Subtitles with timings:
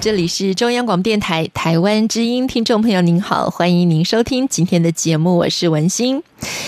[0.00, 6.22] 这里是中央广播电台台湾之音，听众朋友您好，欢迎您收听今天的节目，我是文心。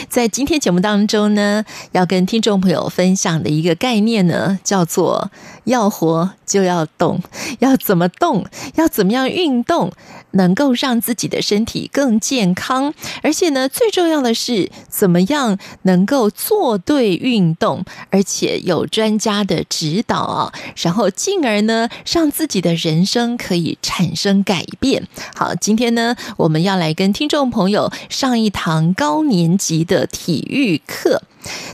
[0.08, 5.30] 在今天节目当中呢，要跟听众朋友分享的一个概念呢，叫做
[5.64, 7.20] 要活就要动，
[7.60, 9.90] 要怎么动，要怎么样运动，
[10.32, 25.06] 能够让自己的身体更健康，而且呢，最重要的是怎么样能够做对运动，而且有专家的指导啊，然后进而呢，让自己的人生可以产生改变。
[25.34, 31.23] 好，今天呢，我们要来跟听众朋友上一堂高年级的体育课。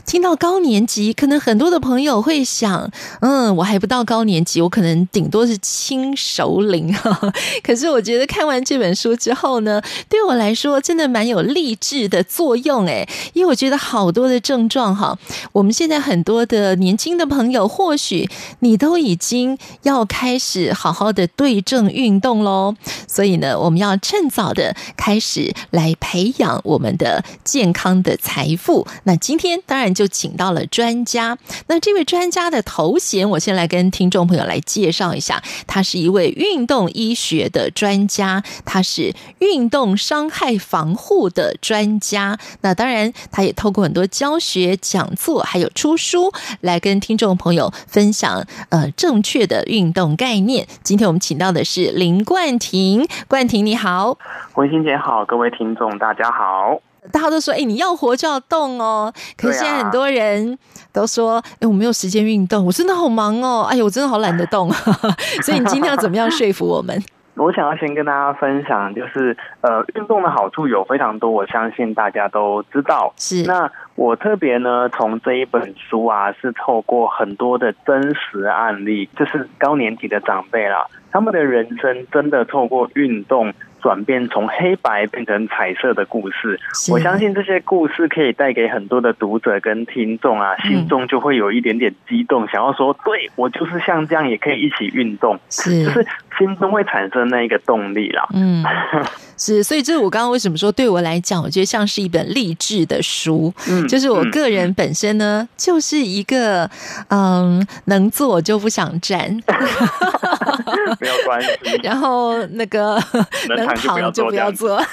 [0.05, 2.89] 听到高年级，可能很多的朋友会想，
[3.21, 7.31] 嗯，我还不到高年级，我可能顶多是轻熟龄哈。
[7.61, 15.17] 可是我觉得看完这本书之后呢，对我来说真的蛮有励志的作用诶，因为我觉得好多的症状哈，
[15.51, 18.27] 我们现在很多的年轻的朋友，或许
[18.61, 22.73] 你都已经要开始好好的对症运动喽。
[23.07, 28.87] 所以呢，我们要趁早的开始来培养我们的健康的财富。
[29.03, 29.58] 那今天。
[29.65, 31.37] 当然就请到了专家。
[31.67, 35.41] 那这位专家的头衔，我先来跟听众朋友来介绍一下。
[35.67, 42.37] 他是一位运动医学的专家，他是运动伤害防护的专家。
[42.61, 50.67] 那当然，他也透过很多教学讲座，还有出书，来跟听众朋友分享呃正确的运动概念。
[50.83, 54.17] 今天我们请到的是林冠廷，冠廷你好，
[54.55, 56.81] 文心姐好，各位听众大家好。
[57.11, 60.57] 大家都说：“哎，你要活就要动哦。”可是现在很多人
[60.93, 64.69] 都说：“哎，我没有时间运动，我真的好忙哦。”哎呦，我真的好懒得动。
[65.43, 66.97] 所以你今天要怎么样说服我们？
[67.35, 73.13] 我想要先跟大家分享，就是呃，运动的好处有非常多，我相信大家都知道。
[73.15, 73.43] 是。
[73.43, 83.53] 那我特别呢，从这一本书啊，是透过很多的真实案例，就是高年级的长辈啦，他们的人生真的透过运动。
[83.81, 86.59] 转变从黑白变成彩色的故事，
[86.91, 96.05] 我相信这些故事可以带给很多的读者跟听众啊，心中就会有一点点激动，想要说，对，我就是像这样也可以一起运动，是，就是
[96.37, 98.27] 心中会产生那一个动力啦。
[98.33, 98.63] 嗯，
[99.39, 103.51] 是，所以这是我刚刚为什么说，对我来讲，我觉得像是一本励志的书。
[103.67, 106.69] 嗯，就是我个人本身呢，就是一个
[107.07, 109.29] 嗯，能坐就不想站，
[110.99, 111.49] 没有关系。
[111.81, 113.01] 然后那个
[113.47, 113.79] 能。
[113.79, 114.83] 躺就不要做，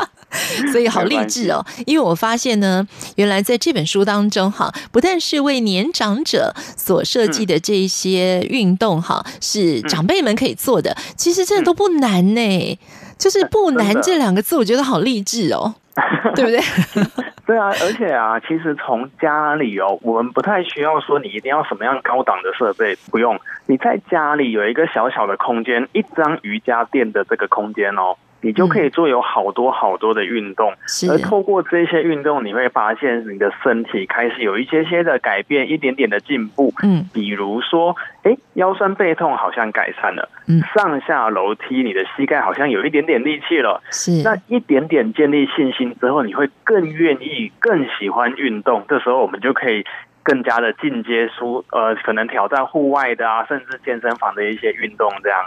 [0.70, 1.64] 所以好励志哦！
[1.86, 12.78] 因为我发现呢，原来在这本书当中，哈，不但是为年长者所设计的这些运动，哈，是长辈们可以做的，其实真的都不难呢。
[13.18, 15.74] 就是不难这两个字，我觉得好励志哦，
[16.34, 16.60] 对不对？
[17.46, 23.38] 对啊，而且啊，其实从家里哦，我们不太需要说你一定要什么样高档的设备，不用。
[23.66, 28.16] 你在家里有一个小小的空间，一张瑜伽垫的这个空间哦。
[28.40, 36.72] 你就可以做有好多好多的运动，嗯、而透过这些运动，你会发现你的身体开始有一些些的改变，一点点的进步。
[36.82, 40.28] 嗯，比如说，哎，腰酸背痛好像改善了。
[40.48, 43.82] 嗯，上下楼梯，你的膝盖好像有一点点力气了。
[43.90, 48.84] 是，那一点点建立信心之后，你会更愿意、更喜欢运动。
[48.88, 49.84] 这时候，我们就可以。
[50.26, 55.38] 更加的进阶出，呃，可能挑战户外的啊，甚至健身房的一些运动这样。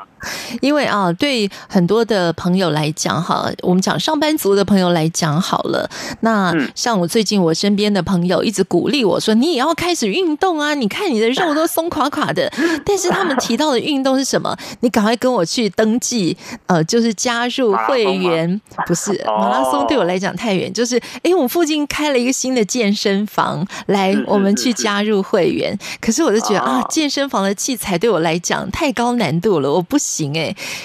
[0.62, 5.90] 因为啊，对很多的朋友来讲，哈，我们讲上班族的朋友来讲好了。
[6.22, 10.74] 那像我最近我身边的朋友一直鼓励我说，你也要开始运动啊！
[10.74, 12.50] 你看你的肉都松垮垮的。
[12.86, 14.56] 但是他们提到的运动是什么？
[14.80, 16.38] 你赶快跟我去登记，
[16.68, 18.62] 呃，就是加入会员。
[18.88, 24.70] 不是马拉松对我来讲太远，就是哎，我们附近开了一个新的健身房，来我们去。
[24.70, 30.39] 去加入会员，可是我就觉得啊，健身房的器材对我来讲太高难度了，我不行哎。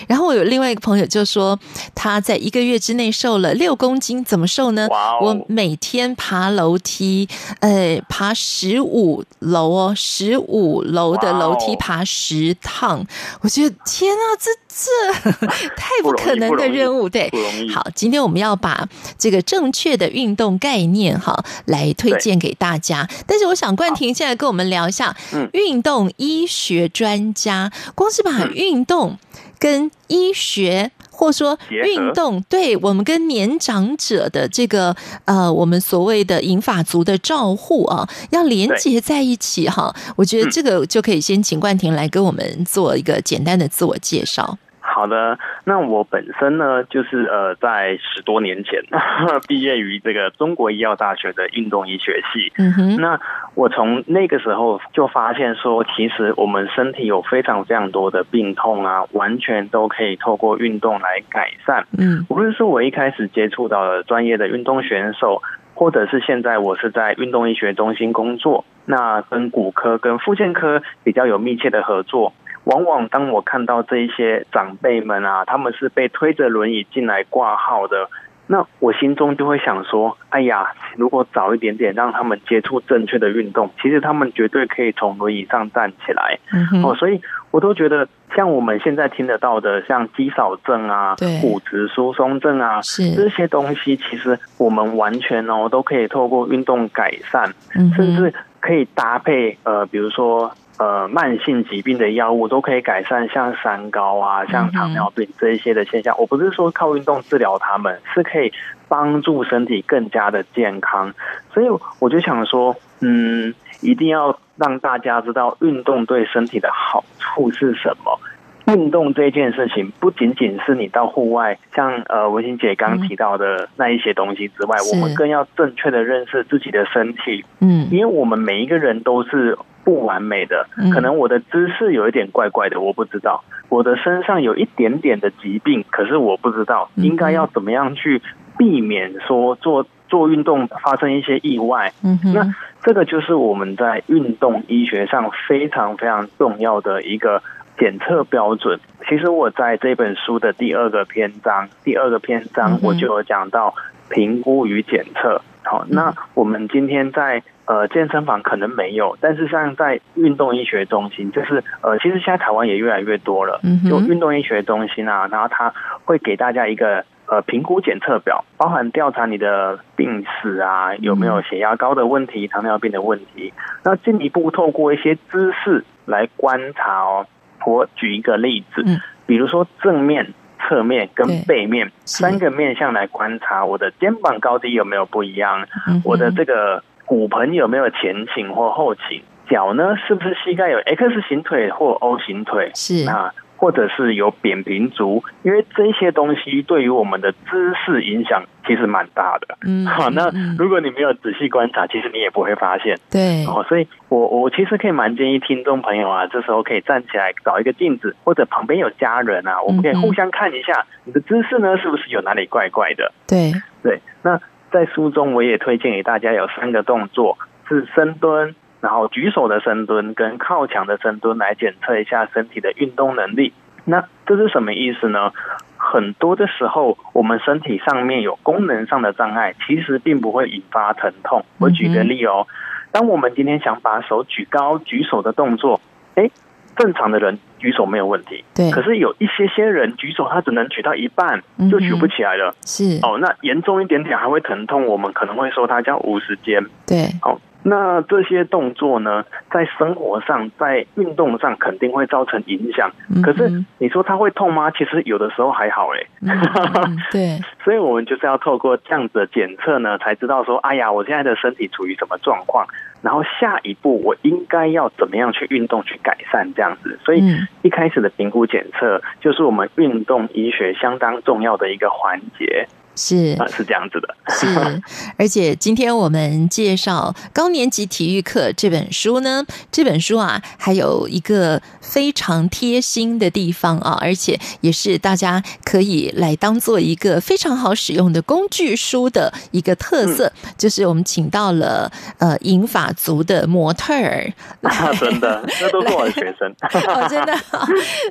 [0.06, 1.59] 然后我有另外一个朋友就说，
[1.95, 4.89] 他在一个月之内瘦了六公斤，怎么瘦呢？
[5.21, 7.29] 我每天爬楼梯，
[7.61, 13.05] 呃，爬十五楼哦，十五楼的楼梯爬十趟。
[13.41, 15.31] 我觉得天啊，这这
[15.77, 17.31] 太不可能的任务，对。
[17.73, 23.09] 好，今天我们要把这个正确的运动概念哈来推荐给大家。
[23.27, 29.19] 但是我想冠廷现在跟我们聊一下，嗯，运动医学专家，光是把运动
[29.64, 30.90] 跟医学。
[31.16, 34.94] 或说运动对我们跟年长者的这个
[35.26, 39.94] 呃，我们所谓的银发族的照护啊，要连接在一起哈。
[40.16, 44.58] 我觉得这个就可以先请冠廷来跟我们做一个简单的自我介绍。
[44.94, 48.81] 好的，那我本身呢，就是呃，在十多年前
[49.49, 52.52] 毕业于这个中国医药大学的运动医学系。
[52.58, 53.19] 嗯哼，那
[53.56, 61.85] 我从那个时候就发现说，其实我们身体有非常非常多的病痛啊，完全都可以透过运动来改善。
[61.99, 65.43] 嗯，无论是我一开始接触到了专业的运动选手，
[65.75, 72.32] 或者是现在我是在运动医学中心工作，那跟骨科跟复健科比较有密切的合作。
[72.64, 78.08] 往往当我看到这一些长辈们啊，他们是被推着轮椅进来挂号的，
[78.46, 86.38] 那我心中就会想说：哎呀，如果早一点点让他们接触正确的运动，其实他们绝对可以从轮椅上站起来。
[86.52, 87.20] 嗯、哦，所以
[87.50, 92.81] 我都觉得，像我们现在听得到的，像肌少症啊、骨质疏松症啊，
[93.14, 100.50] 这些东西，其实我们完全哦都可以透过运动改善，嗯、甚至可以搭配呃，比如说。
[100.76, 106.12] 呃，慢性疾病的药物都可以改善，像三高啊，像糖尿病这一些的现象。
[106.19, 108.53] 我不是说靠运动治疗他们，是可以
[108.88, 111.15] 帮助身体更加的健康。
[111.53, 111.67] 所以
[112.00, 118.19] 我就想说，嗯，一定要让大家知道运动对身体的好处是什么。
[118.67, 127.44] 运动这件事情不仅仅是你到户外，像呃文心姐刚提到的那一些东西之外，我们更要正确的认识自己的身体。
[127.61, 129.56] 嗯，因为我们每一个人都是。
[129.84, 133.44] 不完美的，可能我的姿势有一点怪怪的，我不知道。
[133.69, 138.22] 我的身上有一点点的疾病，可是我不知道应该要怎么样去
[138.56, 141.92] 避免说做做运动发生一些意外。
[142.02, 147.42] 嗯，那这个就是我们在运动医学上非常非常重要的一个
[147.78, 148.78] 检测标准。
[149.08, 153.75] 其实我在这本书的第二个篇章，第二个篇章我就有讲到
[154.08, 155.42] 评估与检测。
[155.62, 157.42] 好，那我们今天在。
[157.66, 163.58] 呃，健身房可能没有，但是像在运动医学中心，就是呃，其实现在台湾也越来越多了，
[163.88, 165.72] 就运动医学中心啊，然后他
[166.05, 177.26] 会给大家一个呃评估检测表，包含调查你的病史啊，有没有血压高的问题、糖尿病的问题，那进一步透过一些姿势来观察哦。
[177.64, 178.84] 我举一个例子，
[179.25, 185.67] 比如说正面、侧面跟背面三个面向来观察，我的肩膀高低有没有不一样，
[186.05, 186.84] 我的这个。
[187.06, 189.23] 骨盆有没有前倾或后倾？
[189.47, 189.95] 脚呢？
[190.09, 192.71] 是不是膝盖有 X 型腿或 O 型腿？
[192.75, 195.23] 是啊，或者是有扁平足？
[195.43, 199.59] 因为这些东西对于我们的姿势影响其实蛮大的。
[199.67, 202.99] 嗯， 好，那如果你没有仔细观察，其实你也不会发现。
[203.11, 213.12] 对，哦，所以我我其实可以蛮建议听众朋友啊，这时候可以站起来找一个镜子，或者旁边有家人啊，我们可以互相看一下你的姿势呢，是不是有哪里怪怪的？
[213.29, 213.53] 对
[213.83, 214.41] 对，那。
[214.75, 217.38] 在书中，我也推荐给大家有三个动作，
[217.69, 223.53] 是深蹲，然后举手的深蹲跟靠墙的深蹲，来检测一下身体的运动能力。
[223.85, 225.31] 那这是什么意思呢？
[225.76, 231.44] 很多的时候，我们身体上面有功能上的障碍，其实并不会引发疼痛。
[231.61, 232.49] 我举个例哦，
[232.91, 235.81] 当我们今天想把手举高，举手的动作，
[236.17, 236.32] 诶
[236.77, 238.70] 正常的人举手没有问题，对。
[238.70, 242.55] 可是有一些些人举手，他只能举到一半就举不起来了。
[242.67, 246.62] 是哦，那严重一点点还会疼痛，我们可能会说它叫无时间。
[246.86, 247.41] 对，好。
[247.67, 252.93] 那这些动作呢，在生活上，在运动上肯定会造成影响。
[253.22, 254.70] 可是你说它会痛吗？
[254.70, 256.05] 其实有的时候还好哎。
[257.10, 262.67] 对，所以我们就是要透过这样子的检测呢，才知道说，哎呀，我现在的身体处于什么状况，
[263.05, 266.99] 然后下一步我应该要怎么样去运动去改善这样子。
[267.05, 267.23] 所以
[267.61, 272.67] 一开始的评估检测就是我们运动医学相当重要的一个环节。
[272.96, 273.36] 是。
[273.39, 274.15] 啊，是这样子的。
[274.34, 274.82] 是，
[275.19, 294.32] 而且今天我们介绍《高年级体育课》这本书呢，这本书啊，还有一个非常贴心的地方啊，而且也是大家可以来当做一个非常好使用的工具书的一个特色，嗯、就是我们请到了呃银发族的模特儿，
[294.63, 297.34] 啊，真的，那都是我的学生， 哦，真的，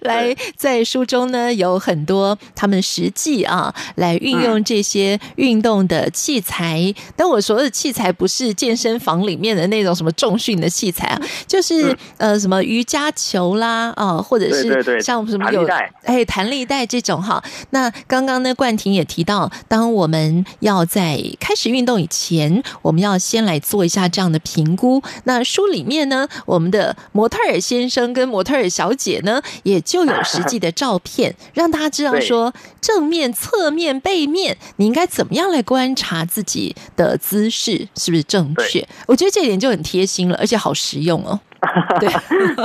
[0.01, 4.72] 来在书中呢有很多他们实际啊来运用这。
[4.73, 6.91] 这些运动的器材。
[7.15, 15.63] 但我说的器材不是健身房里面的那种什么重训的器材啊，就是、嗯、呃什么瑜伽球啦啊、呃，或者是像什么有
[16.05, 17.43] 哎弹力带这种哈。
[17.69, 25.03] 那刚刚呢冠廷也提到，当我们要在开始运动以前，我们要先来做一下这样的评估。
[25.25, 32.51] 那书里面呢，我们的模特儿先生跟模特儿小姐呢，也就有实际的照片，让大家知道说
[32.81, 38.85] 正面、侧面、背面，你应该怎么样来观察自己的姿势是不是正确。
[39.07, 41.39] 我觉得这一点就很贴心了，而且好实用哦。
[41.99, 42.09] 对，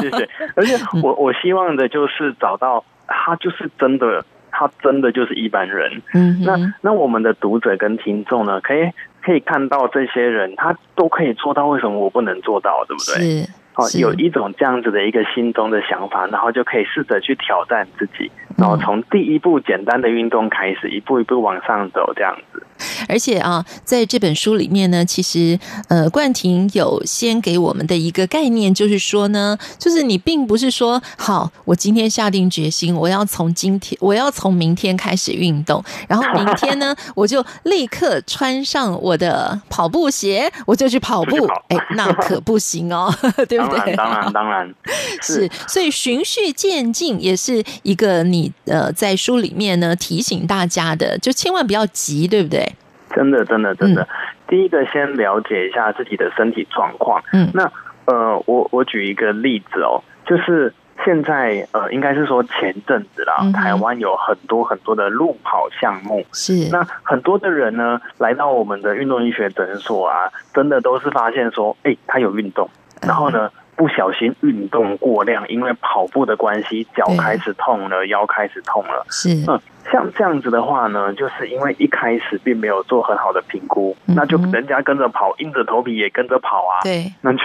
[0.01, 0.29] 谢谢。
[0.55, 4.25] 而且我我希望的就是找到他，就是真的。
[4.51, 8.91] 他真的就是一般人，嗯，那那我们的读者跟听众呢，可以
[9.23, 12.85] 可以看到这些人，他都可以做到，为什么我不能做到？
[12.89, 13.43] 对不对？
[13.45, 22.63] 是，哦，有一种这样子的一个心中的想法，然后就可以试着去挑战自己，然后从第一步简单的运动开始，一步一步往上走，这样子。
[23.09, 41.47] 而且啊，在这本书里面呢，其实呃，冠廷有先给我们的一个概念，就是说呢，就是你并不是说好，我今天下定决心，我要从今天，我要从明天开始运动，然后明天呢， 我就立刻穿上我的跑步鞋，我就去跑步。
[41.69, 43.13] 哎，那可不行哦，
[43.49, 43.95] 对不对？
[43.97, 44.75] 当然，当然
[45.23, 45.51] 是，是。
[45.67, 52.67] 所以循序渐进也是一个你呃，在书里面呢提醒大家的，就千万不要急，对不对？
[53.15, 54.03] 真的，真的，真的。
[54.03, 54.09] 嗯、
[54.47, 57.23] 第一个，先了解一下自己的身体状况。
[57.33, 57.71] 嗯，那
[58.05, 60.73] 呃，我我举一个例子哦，就是
[61.05, 66.25] 现在呃，应该是说前阵子啦，嗯、台湾有很多很多的路跑项目。
[66.33, 72.69] 是，那很多的人呢，来到我们的运动医学诊所啊，真的都是发现说，哎，他有运动，
[73.03, 79.07] 然后呢，嗯、不小心运动过量，因为跑步的关系，脚开始痛了，腰开始痛了。
[79.09, 79.59] 是，嗯。
[79.91, 86.83] 像这样子的话呢，就是因为一开始并没有做很好的评估，嗯、那就人家跟着跑，硬着头皮也跟着跑啊。
[86.83, 87.41] 对，那就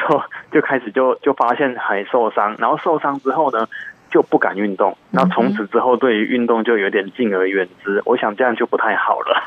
[0.51, 3.65] 就开始就就发现还受伤，然后受伤之后呢，
[4.11, 4.97] 就不敢运动。
[5.11, 8.01] 那从此之后，对于运动就有点敬而远之。
[8.03, 9.41] 我想这样就不太好了。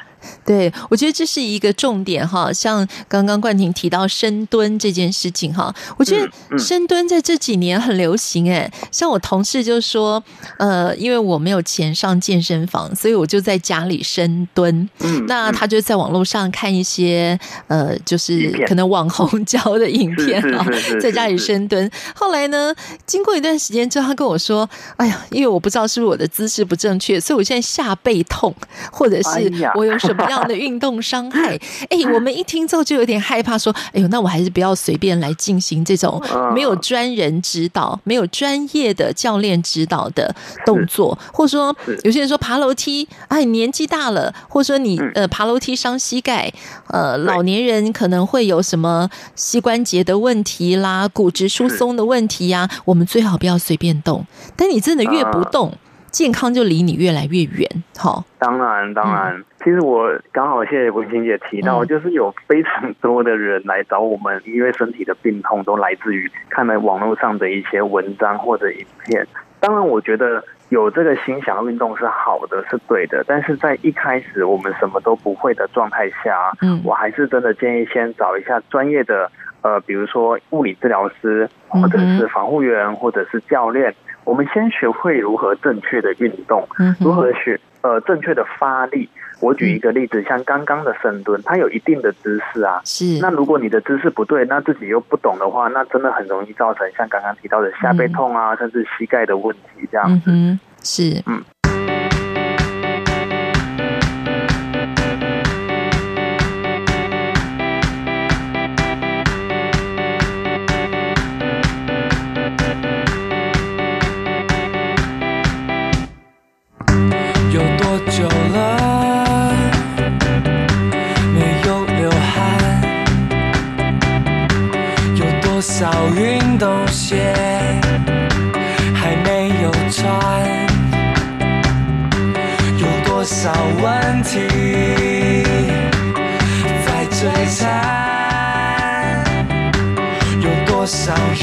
[0.45, 2.52] 对，我觉得这是一个重点哈。
[2.52, 8.71] 像刚刚冠廷提到深蹲这件事情哈，我觉得深蹲在这几年很流行哎。
[8.90, 10.23] 像我同事就说，
[10.59, 14.88] 呃，因为我没有钱上健身房，所以我就在家里深蹲。
[15.00, 20.64] 嗯，那他就在网络上看一些呃，就是可能网红 教的影片啊，
[21.00, 21.90] 在家里深蹲。
[22.14, 22.75] 后来呢，
[23.06, 28.54] 经过一段时间之后，他跟我说：“哎呀，因为我不知道是不是我的姿势不正确，所以我现在下背痛，
[28.92, 31.58] 或者是我有什么。”什么样的运动伤害？
[31.90, 36.20] 哎，我们一听之后就有点害怕，说：“哎呦，那我还是不要随便来进行这种
[36.54, 46.52] 没有专人指导、没有专业的教练指导的动作。”或者说，有些人说爬楼梯，哎，年纪大了，或者说你呃爬楼梯伤膝盖，
[46.88, 54.25] 呃，老年人可能会有什么膝关节的问题啦、骨质疏松的问题呀，我们最好不要随便动。
[54.56, 55.73] 但你真的越不动，
[56.16, 57.68] 健康就离你越来越远。
[57.99, 59.44] 好，当然，当然。
[59.58, 69.26] 其实我刚好谢谢文心姐提到，就是有非常多的人来找我们，因为身体的病痛都来自于看了网络上的一些文章或者影片。
[69.61, 73.23] 当然，我觉得有这个心想要运动是好的，是对的。
[73.28, 79.30] 但是在一开始我们什么都不会的状态下，嗯，我还是真的建议先找一下专业的，
[79.61, 83.94] 呃，比如说物理治疗师，或者是防护员，或者是教练。
[84.26, 86.68] 我们先学会如何正确的运动，
[87.00, 89.09] 如何学呃正确的发力。
[89.38, 92.80] 我举一个例子，像刚刚的深蹲，它有一定的姿势啊。
[92.85, 93.18] 是。
[93.21, 100.30] 那如果你的姿势不对，那自己又不懂的话，那真的很容易造成像刚刚提到的下背痛啊，嗯、甚至膝盖的问题这样子。
[100.30, 101.23] 嗯，是。
[101.26, 101.45] 嗯。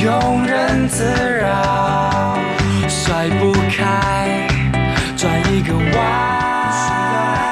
[0.03, 1.05] 庸人自
[1.39, 2.37] 扰，
[2.89, 4.49] 甩不开，
[5.15, 5.81] 转一个弯，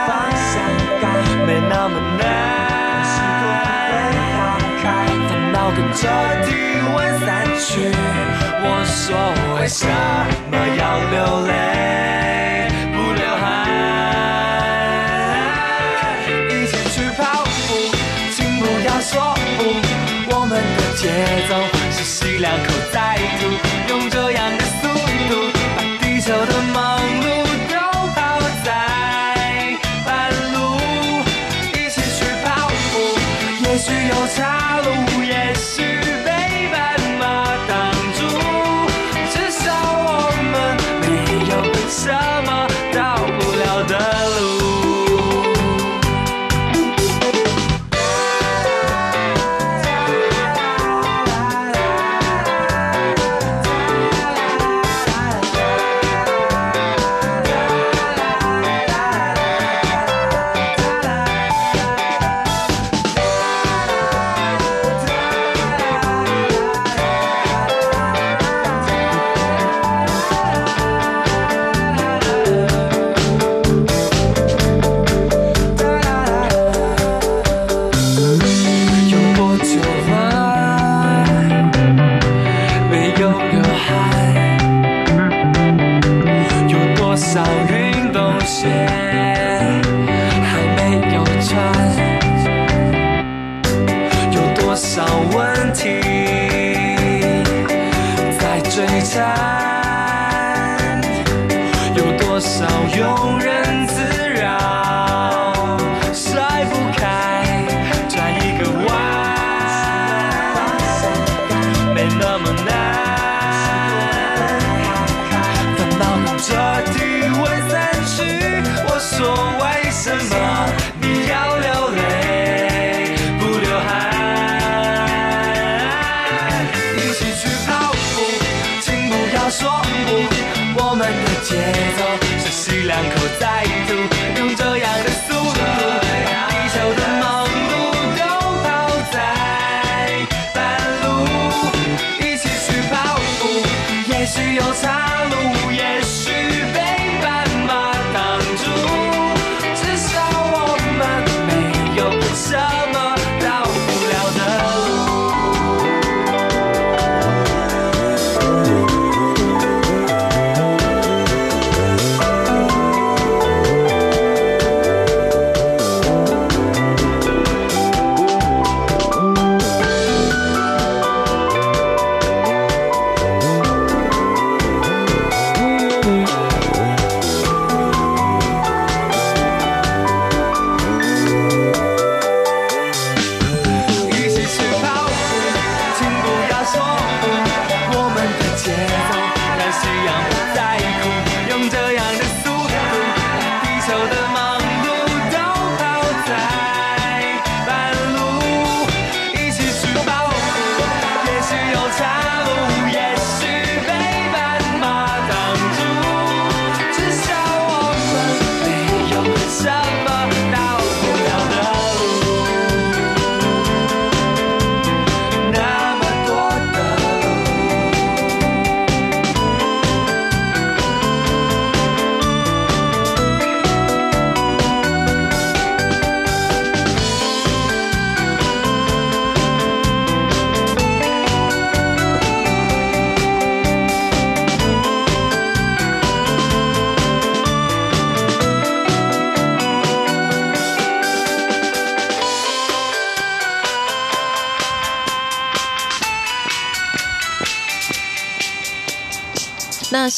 [0.06, 0.60] 放下
[1.02, 1.06] 该，
[1.46, 2.24] 没那么难，
[4.84, 4.86] 烦
[5.54, 6.00] 恼都彻
[6.44, 6.50] 底
[7.24, 7.26] 散
[7.58, 7.70] 去。
[8.64, 9.16] 我说，
[9.56, 9.88] 为什
[10.52, 11.16] 么要流
[11.48, 11.91] 泪？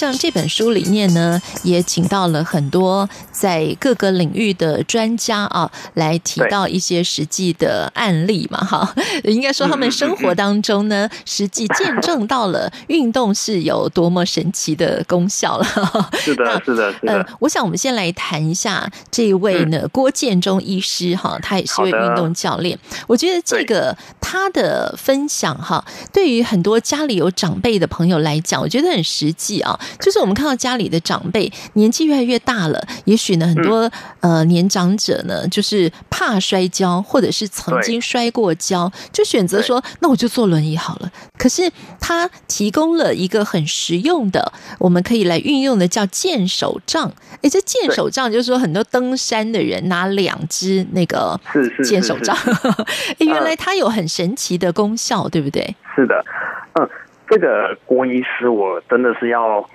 [0.03, 15.65] 像这本书里面呢，也请到了很多在各个领域的专家啊，来提到一些实际的案例嘛，哈，应该说他们生活当中呢，实际见证到了运动是有多么神奇的功效了。
[16.15, 17.13] 是的，是的，是的。
[17.13, 22.77] 呃，我想我们先来谈一下这一位呢，郭建中医师哈，他也是位运动教练。
[23.07, 29.53] 我觉得这个他的分享哈，对于很多家里有长辈的朋友来讲，我觉得很实际。
[29.61, 41.11] 啊，就是我们看到家里的长辈年纪越来越大了，也许呢，很多呃年长者呢，就是怕摔跤，或者是曾经摔过跤，就选择说，那我就坐轮椅好了。
[41.37, 47.11] 可是他提供了一个很实用的，我们可以来运用的，叫健手杖。
[47.41, 51.39] 哎，这健手杖就是说，很多登山的人拿两只那个
[51.83, 55.75] 健手杖，哎， 原来它有很神奇的功效，对不对？
[55.95, 56.23] 是的，
[56.79, 56.89] 嗯。
[57.27, 59.67] 这个郭医师，我真的是要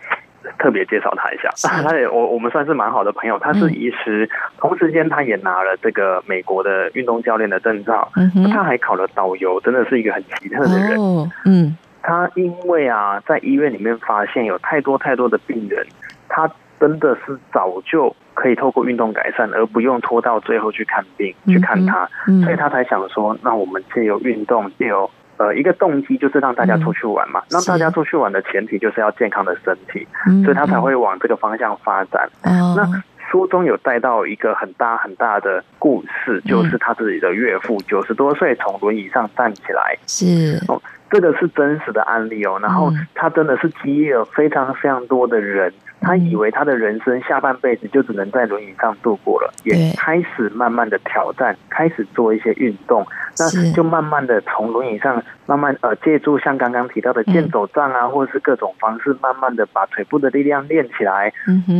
[0.58, 1.50] 特别介绍他一下。
[1.82, 10.98] 他也我我们算是蛮好的朋友，他是医师，嗯、同时间他也拿了这个美国的运动教练的证照，嗯、他还考了导游，真的是一个很奇特的人。
[10.98, 15.86] 哦、嗯，他因为啊，在医院里面发现有太多太多的病人，
[16.28, 25.10] 他真的是早就可以透过运动改善，而不用拖到最后去看病、嗯、去看他，嗯、所以他才想说，那我们借由运动，借由。
[25.38, 30.06] 呃，一个动机就是让大家出去玩嘛，让大家出去玩的前提就是要健康的身体，
[30.44, 32.28] 所以他才会往这个方向发展。
[32.42, 32.86] 那
[33.30, 40.60] 书中有带到一个很大很大的故事，就是他自己的岳父九十多岁从轮椅上站起来，是。
[40.66, 42.58] 哦，这个是真实的案例哦。
[42.60, 45.72] 然后他真的是激励了非常非常多的人。
[46.00, 53.04] 他以为他的人生下半辈子就只能在轮椅上度过了，也开始慢慢的挑战，开始做一些运动，
[53.38, 61.32] 那就慢慢的从轮椅上慢慢呃借助像刚刚提到的健走杖啊，或者是各种方式，慢慢的把腿部的力量练起来，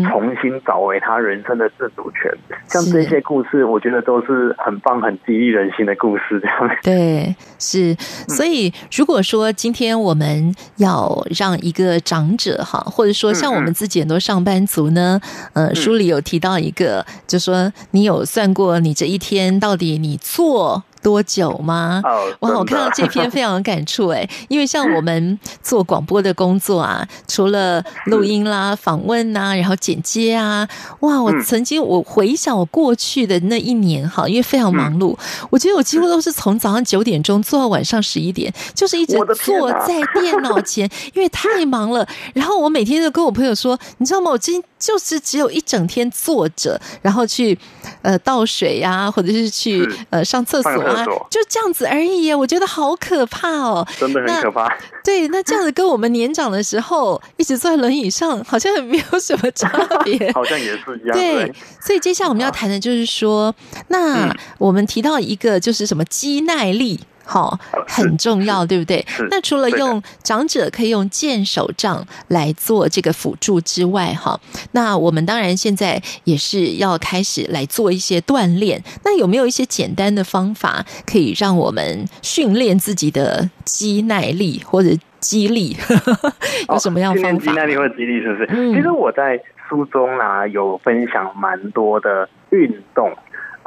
[0.09, 2.33] 重新找回他人生的自主权。
[2.68, 6.40] 像这些故事，我觉得都是很棒、很激励人心的故事。
[6.40, 6.77] 这样。
[6.83, 7.94] 对，是。
[8.29, 15.21] 所以如果果说今天我们要让一个长者哈，或者说像我们自己很多上班族呢，
[15.55, 22.01] 呃，书里有提到一个，就说你有算过你这一天到底你做多久吗？
[22.05, 30.69] 哦，哇，我看到这篇非常有感触哎， 因为像我们做广播的工作啊，除了录音啦、访问呐，然后剪接啊，
[31.01, 35.17] 哇，我曾经我回想我过去的那一年哈，因为非常忙碌，
[35.51, 42.07] 我觉得我几乎都是从早上九点钟做到晚上十一点，就是一直坐在电脑前， 因为太忙了。
[42.35, 44.31] 然后我每天都跟我朋友说，你知道吗？
[44.31, 47.59] 我今天就是只有一整天坐着，然后去
[48.03, 50.88] 呃倒水呀，或者是去呃上厕所。
[50.94, 54.68] 啊，就这样子而已，我觉得好可怕哦，真的很可怕。
[55.05, 59.68] 对，那这样子跟我们年长的时候一直坐在轮椅上，好像也没有什么差
[60.05, 61.16] 别， 好像也是一样。
[61.16, 63.55] 对，所以接下来我们要谈的就是说，
[63.88, 67.01] 那我们提到一个就是什么肌耐力。
[67.31, 69.05] 好，很重要，对不对？
[69.31, 74.41] 那除了用长者可以用健手杖来做这个辅助之外，哈，
[74.73, 78.83] 那我们当然现在也是要开始来做一些锻炼。
[79.05, 84.88] 那有没有一些简单的方法可以让我们训练自己的肌耐力或者
[85.21, 85.77] 肌力？
[86.71, 87.53] 有什么样的方法？
[87.53, 88.47] 肌耐力或者肌力是不是？
[88.51, 89.38] 嗯，其实我在
[89.69, 93.12] 书中啊有分享蛮多的运动。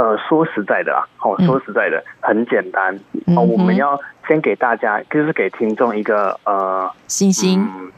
[0.02, 3.00] 呃，说实在的啊，哦，说实在的，很简单
[3.38, 3.42] 哦。
[3.44, 7.62] 我们要先给大家，就是给听众一个呃信心。
[7.62, 7.92] 嗯，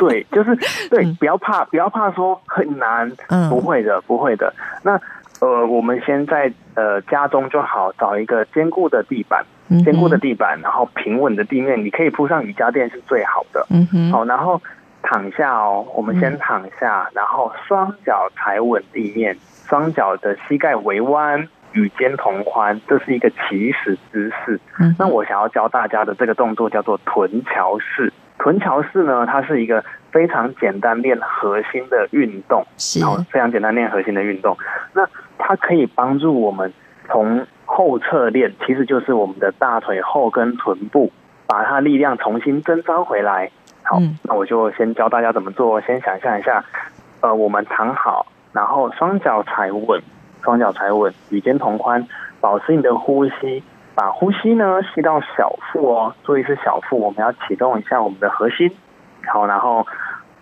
[0.00, 0.56] 对， 就是
[0.90, 3.08] 对，不要怕，不要怕说很难，
[3.48, 4.52] 不会的，不会的。
[4.82, 5.00] 那
[5.40, 9.44] 呃，我们先在呃家中就好，找一个坚固的地板，
[9.84, 13.64] 坚固的地板，然后平稳的地面，你可以铺上瑜伽垫是最好的。
[13.70, 14.60] 嗯哼，好，然后
[15.02, 19.38] 躺下哦，我们先躺下，然后双脚踩稳地面。
[19.68, 24.58] 双脚的膝盖微弯，与肩同宽，这是一个起始姿势。
[24.78, 28.12] 嗯那我想要教大家的这个动作叫做臀桥式。
[28.38, 33.00] 臀桥式呢，它是一个非常简单练核心的运动，是
[33.30, 34.56] 非常简单练核心的运动。
[34.92, 35.04] 那
[35.36, 36.72] 它可以帮助我们
[37.08, 41.12] 从后侧练，其实就是我们的大腿后跟臀部，
[41.48, 43.50] 把它力量重新征召回来。
[43.82, 45.80] 好，那我就先教大家怎么做。
[45.80, 46.64] 先想象一下，
[47.20, 48.24] 呃，我们躺好。
[48.52, 50.02] 然后双脚踩稳，
[50.42, 52.06] 双脚踩稳，与肩同宽，
[52.40, 53.62] 保持你的呼吸，
[53.94, 58.70] 把呼吸呢吸到小腹哦，注意是小腹，我们要启动一下我们的核心。
[59.26, 59.86] 好，然后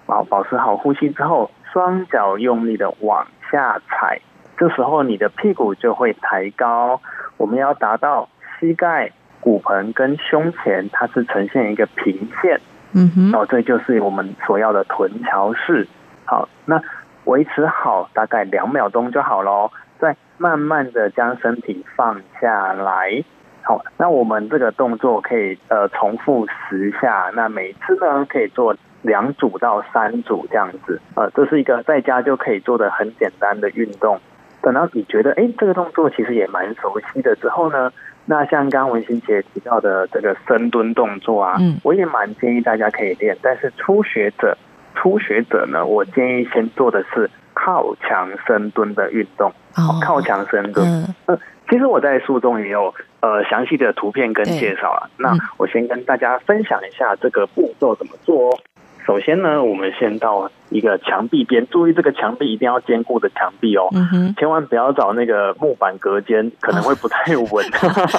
[0.07, 4.21] 保保持好呼吸之后，双脚用力的往下踩，
[4.57, 7.01] 这时候你的屁股就会抬高，
[7.37, 8.29] 我们要达到
[8.61, 12.61] 膝盖、骨盆跟胸前，它是呈现一个平线。
[12.93, 15.89] 嗯哼，哦，这就是我们所要的臀桥式。
[16.25, 16.81] 好，那。
[17.27, 23.23] 维持好大概两秒钟就好喽，再慢慢的将身体放下来。
[23.63, 31.01] 好，那我们这个动作可以呃重复十下，那每次呢可以做两组到三组这样子。
[31.17, 34.21] 呃，这是一个在家就可以做的很简单的运动。
[34.63, 37.93] 等到你觉得哎这个动作其实也蛮熟悉的之后呢，
[38.25, 44.57] 那像刚刚文心姐提到的这个深蹲动作啊，嗯，我也蛮建议大家可以练，但是初学者。
[44.97, 49.53] 初学者呢，我建议先做的是靠墙深蹲的运动。
[49.77, 50.87] Oh, 靠墙深蹲。
[50.87, 55.07] 嗯、呃，其实我在书中也有呃详细的图片跟介绍啊。
[55.19, 58.59] 那我先跟大家分享一下这个步骤怎么做哦。
[59.05, 63.89] 首先呢，我们先到一个墙壁边，注意这个墙壁一定要坚固的墙壁哦。
[63.93, 64.35] 嗯哼。
[64.37, 67.65] 千万不要找那个木板隔间，可能会不太稳。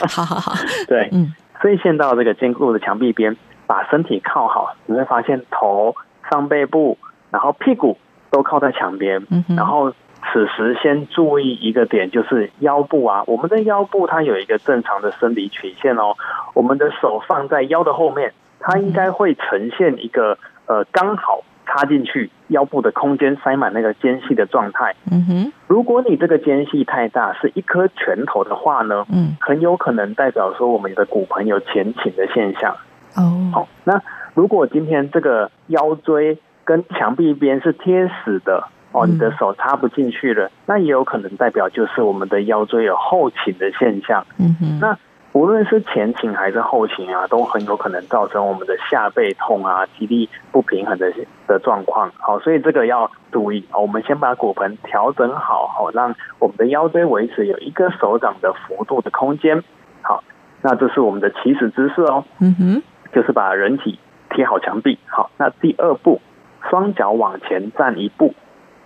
[0.07, 0.53] 好好好。
[0.87, 1.09] 对。
[1.11, 1.33] 嗯。
[1.59, 3.35] 所以先到这个坚固的墙壁边，
[3.65, 5.95] 把身体靠好，你会发现头。
[6.29, 6.97] 上背部，
[7.31, 7.97] 然后屁股
[8.29, 9.91] 都靠在墙边，然后
[10.31, 16.15] 此时先注意一个点，就是腰部啊，我们的腰部它有一个正常的生理曲线哦，
[16.53, 24.95] 我们的手放在腰的后面，它应该会呈现一个呃刚好插进去腰部的空间，塞满那个间隙的状态。
[25.09, 32.75] 嗯哼，如果你这个间隙太大，是一颗拳头的话呢，嗯，很有可能代表说我们的骨盆有前倾的现象。
[33.15, 34.01] 哦，好，那。
[34.37, 44.23] 如果今天这个腰椎跟墙壁边是贴死的哦，你的手插不进去了，那也有可能代表就是我们的腰椎有后倾的现象。
[44.37, 44.95] 嗯哼，那
[45.33, 51.11] 无论是前倾还是后倾啊，都很有可能造成我们的下背痛啊、肌力不平衡的
[51.47, 52.11] 的状况。
[52.19, 53.65] 好，所以这个要注意。
[53.73, 59.63] 我们先把骨盆调整好，好让我们的腰椎维持有一个手掌的幅度的空间。
[60.03, 60.23] 好，
[60.61, 62.23] 那这是我们的起始姿势哦。
[62.39, 63.97] 嗯哼，就是把人体。
[64.29, 65.29] 贴好墙壁，好。
[65.37, 66.21] 那第二步，
[66.69, 68.33] 双脚往前站一步，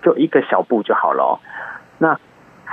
[0.01, 1.33] 就一个小步就好了哦。
[1.97, 2.19] 那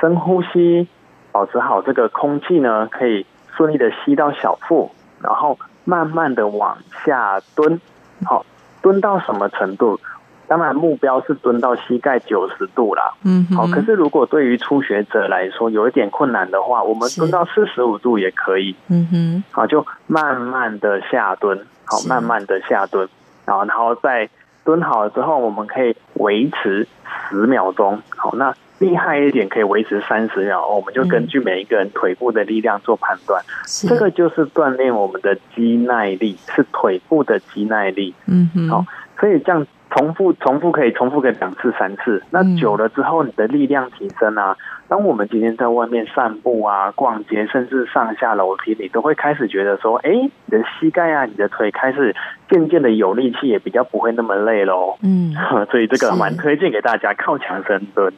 [0.00, 0.88] 深呼吸，
[1.32, 3.26] 保持好这个空气呢，可以
[3.56, 7.80] 顺利的吸到小腹，然后慢慢的往下蹲，
[8.24, 8.44] 好，
[8.82, 9.98] 蹲到什么程度？
[10.46, 13.12] 当然目标是蹲到膝盖九十度啦。
[13.22, 13.66] 嗯，好。
[13.66, 18.74] 可是如果对于初学者来说有一点困难的话，我们蹲到四十五度也可以。
[18.88, 23.08] 嗯哼，好，就慢慢的下蹲，好，慢慢的下蹲，
[23.44, 24.28] 然后然后再
[24.64, 26.86] 蹲好了之后，我们可以维持
[27.30, 28.02] 十秒钟。
[28.16, 28.54] 好，那。
[28.80, 33.42] 厉害一点可以维持三十秒，我们就根据每一个人腿部的力量做判断。
[33.42, 38.14] 嗯、这个就是锻炼我们的肌耐力，是腿部的肌耐力。
[38.26, 38.86] 嗯哼，好，
[39.18, 39.66] 所以这样。
[39.90, 44.56] 重复重复可以重复个两次三次，那久了之后，你的力量提升啊。
[44.86, 52.14] 当我们今天在外面散步啊、逛街，甚至上下楼梯，你都会开始觉得说，哎，你的膝盖啊、你的腿开始
[52.50, 54.96] 渐渐的有力气，也比较不会那么累喽。
[55.02, 55.34] 嗯，
[55.70, 58.12] 所以这个蛮推荐给大家靠墙深蹲。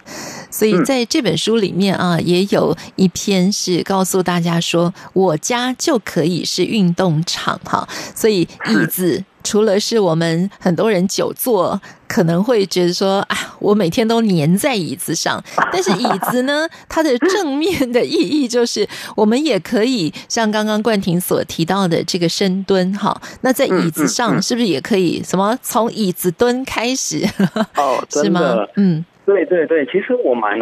[0.51, 7.87] 所以在这本书里面啊，也有一篇是告诉大家说，我家就可以是运动场哈。
[8.15, 9.25] 所以椅子。
[9.43, 15.43] 除了是我们很多人久坐，可能会觉得说啊，我每天都黏在椅子上。
[15.73, 23.19] 但是椅子呢，它的正面的意义就是，我们也可以像刚刚冠廷所提到的这个深蹲哈。
[23.41, 27.25] 那在椅子上是不是也可以什么从椅子蹲开始？
[27.77, 28.41] 哦， 是吗？
[28.77, 30.59] 嗯，对对对，其实我蛮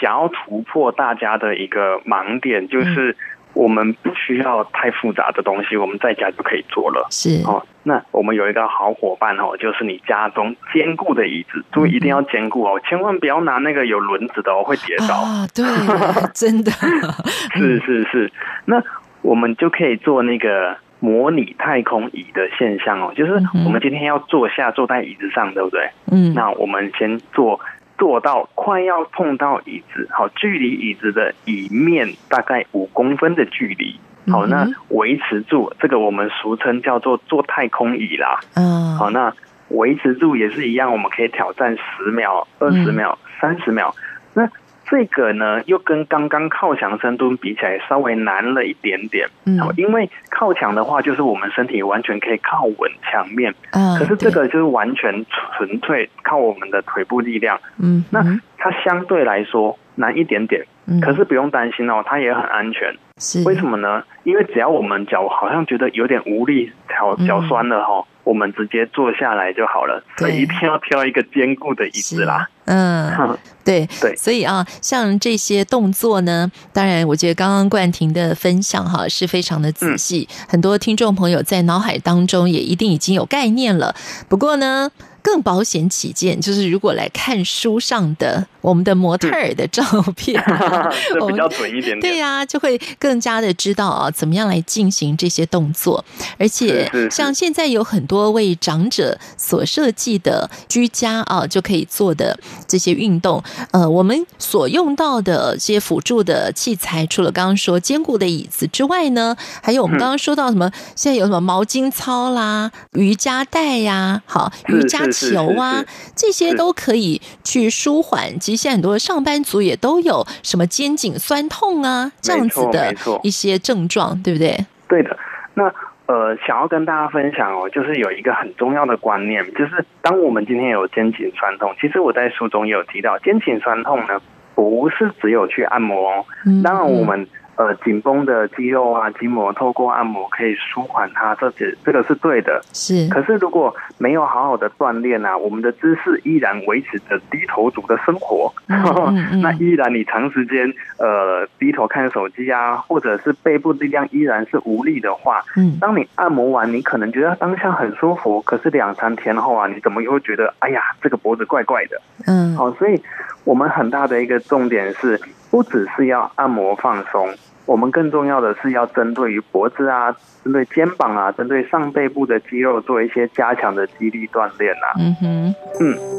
[0.00, 3.16] 想要突破大家的一个盲点，就是。
[3.54, 7.08] 我们不需要太复杂的东西，我们在家就可以做了。
[7.10, 15.48] 是哦，那我们有一个好伙伴哦，就是你家中坚固的椅子，注意一定要坚固哦，千万不要拿那个有轮子的哦，会跌倒啊。
[15.52, 15.64] 对，
[16.34, 16.70] 真的
[17.56, 18.30] 是是是。
[18.66, 18.80] 那
[19.22, 23.32] 我们就可以做那个模拟太空椅的现象哦，就是
[23.64, 25.88] 我们今天要坐下坐在椅子上，对不对？
[26.10, 27.60] 嗯，那我们先坐。
[27.98, 33.98] 坐到快要碰到椅子，好，距离椅子的椅面大概五公分的距离，
[34.30, 38.38] 好，那维持住这个我们俗称叫做坐太空椅啦。
[38.54, 39.34] 嗯，好，那
[39.70, 43.92] 维持住也是一样，我们可以挑战十秒、二十秒、三十秒。
[44.32, 44.48] 那
[44.90, 49.28] 这个呢，又跟刚刚靠墙深蹲比起来稍微难了一点点。
[49.44, 53.54] 嗯，因为靠墙的话，就是我们身体完全可以靠稳墙面。
[53.72, 57.60] 嗯，可是这个就是完全纯粹靠我们的腿部力量。
[57.78, 58.22] 嗯，那
[58.56, 60.64] 它相对来说难一点点。
[60.88, 62.96] 嗯，可是不用担心哦，它也很安全。
[63.18, 64.02] 是，为什么呢？
[64.24, 68.04] 因为只要我们脚好像觉得有点无力，脚脚酸了哈。
[68.24, 72.46] 我们直接坐下来就好了，所以一定要挑一个坚固的椅子啦。
[72.66, 73.10] 嗯，
[73.64, 83.94] 对对，所以啊，像这些动作呢，当然，我觉得刚刚冠廷的分享哈是非常的仔细，嗯，很多听众朋友在脑海当中也一定已经有概念了。
[84.28, 84.90] 不过呢，
[85.28, 89.84] 更保险起见，就是如果来看书上的我们的模特儿的照
[90.16, 90.42] 片，
[91.12, 92.00] 这比较准一点点。
[92.00, 96.02] 对呀，就会更加的知道啊，怎么样来进行这些动作。
[96.38, 103.44] 而且，像现在有很多为长者所设计的居家啊，就可以做的这些运动。
[103.72, 110.72] 呃，我们所用到的这些辅助的器材，除了刚刚说坚固的椅子之外呢，还有我们刚刚说到什么？
[110.96, 115.06] 现在有什么毛巾操啦、瑜伽带呀，好，瑜伽。
[115.18, 118.38] 球啊，这些都可以去舒缓。
[118.38, 124.56] 其实现在很多上班族也都有什么肩颈酸痛啊这样子的一些症状，对不对？
[124.88, 125.16] 对的。
[125.54, 125.64] 那
[126.06, 134.20] 呃，想要跟大家分享哦，就是有一个很重要的观念，就是当我们今天有肩颈酸痛，其实我在书中也有提到，肩颈酸痛呢，
[134.54, 136.24] 不是只有去按摩哦。
[136.62, 137.26] 当然我们。
[137.58, 142.60] 呃，紧绷的肌肉啊，筋膜透过按摩可以舒缓它，这些这个是对的。
[142.72, 162.00] 是，可是如果没有好好的锻炼啊，我们的姿势依然维持着低头族的生活，嗯嗯嗯 那依然你长时间呃低头看手机啊，或者是背部力量依然是无力的话，嗯，当你按摩完，你可能觉得当下很舒服，可是两三天后啊，你怎么又会觉得哎呀，这个脖子怪怪的？
[162.26, 163.02] 嗯，好，所以
[163.48, 165.18] 我们很大的一个重点是，
[165.50, 167.34] 不只是要按摩放松。
[167.64, 174.92] 我们更重要的是要针对于脖子啊，针对肩膀啊，针对上背部的肌肉做一些加强的肌力锻炼啊。
[174.98, 176.17] 嗯哼，嗯。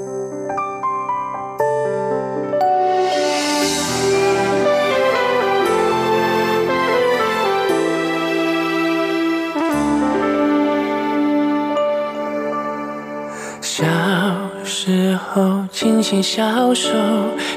[14.82, 16.90] 时候牵牵小手，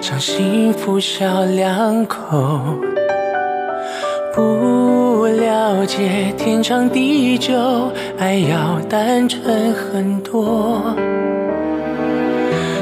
[0.00, 2.20] 像幸福小两口。
[4.34, 7.54] 不了解天长地久，
[8.18, 10.82] 爱要单纯很多。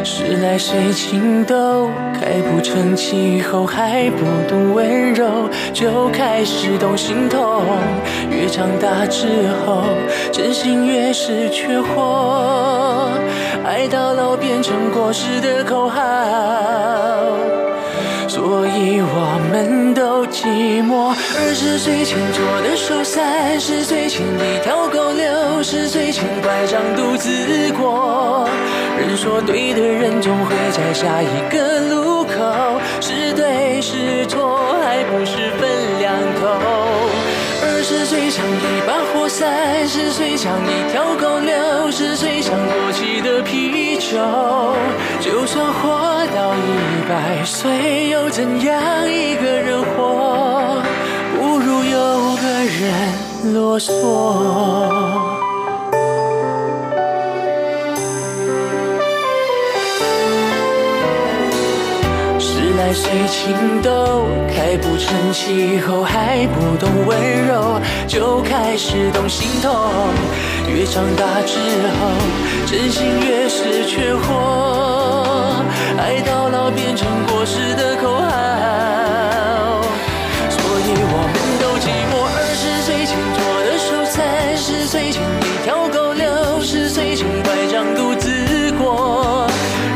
[0.03, 7.62] 时来谁情窦，开不成气候，还不懂温柔，就开始懂心痛。
[8.31, 9.26] 越长大之
[9.66, 9.83] 后，
[10.33, 12.89] 真心越是缺货，
[13.70, 16.00] 爱到老变成过时的口号。
[18.26, 21.14] 所以我们都寂寞。
[21.38, 27.30] 二十岁前做的手，三十岁前一条狗，六十岁前拐杖独自
[27.78, 28.48] 过。
[28.98, 37.19] 人说对的人总会在下一个路口，是对是错还不是分两头。
[38.11, 44.18] 是谁像一把火，三十岁像一条狗，六十岁像过期的啤酒。
[45.20, 49.09] 就算活到一百岁，又怎样？
[49.09, 50.83] 一个人活，
[51.38, 55.39] 不如有个人啰嗦。
[62.90, 69.72] 来水情窦，开不成气候，还不懂温柔，就开始懂心痛。
[70.66, 71.55] 越长大之
[71.87, 72.11] 后，
[72.66, 75.62] 真心越是缺货，
[75.98, 79.81] 爱到老变成过时的口号。
[80.50, 82.26] 所以我们都寂寞。
[82.26, 89.46] 二十岁前做的手，三十岁前一条狗，六十岁前拐杖独自过。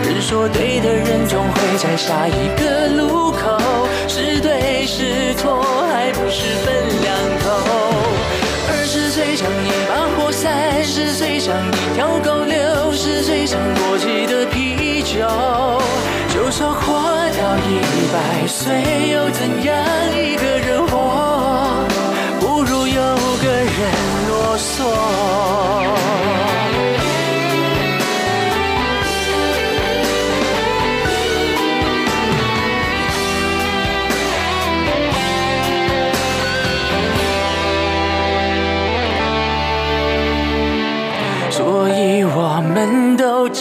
[0.05, 2.84] 人说对的人总会在下一个，
[5.53, 7.45] 还不是分两头。
[8.69, 15.21] 二十岁像一把火，三十岁像一条狗，六十岁像过期的啤酒。
[16.29, 17.71] 就算活到一
[18.13, 19.75] 百岁又怎样？
[20.17, 21.87] 一个人活，
[22.41, 23.01] 不如有
[23.43, 23.77] 个人
[24.29, 26.14] 啰嗦。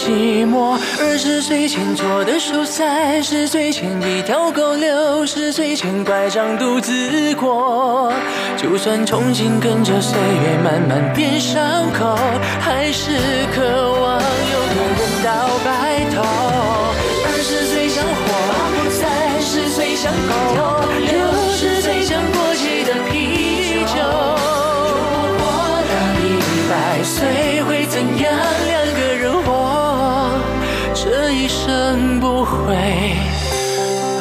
[0.04, 0.78] 寂寞。
[1.00, 8.12] 二十岁前做的手，三十岁前一条狗，六十岁前拐杖独自过。
[8.58, 12.18] 就算重新跟着岁月慢慢变伤口，
[12.60, 13.12] 还是
[13.56, 13.62] 渴
[13.94, 15.32] 望有个人到
[15.64, 16.43] 白头。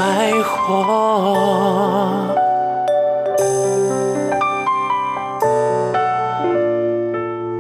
[0.03, 0.75] 白活。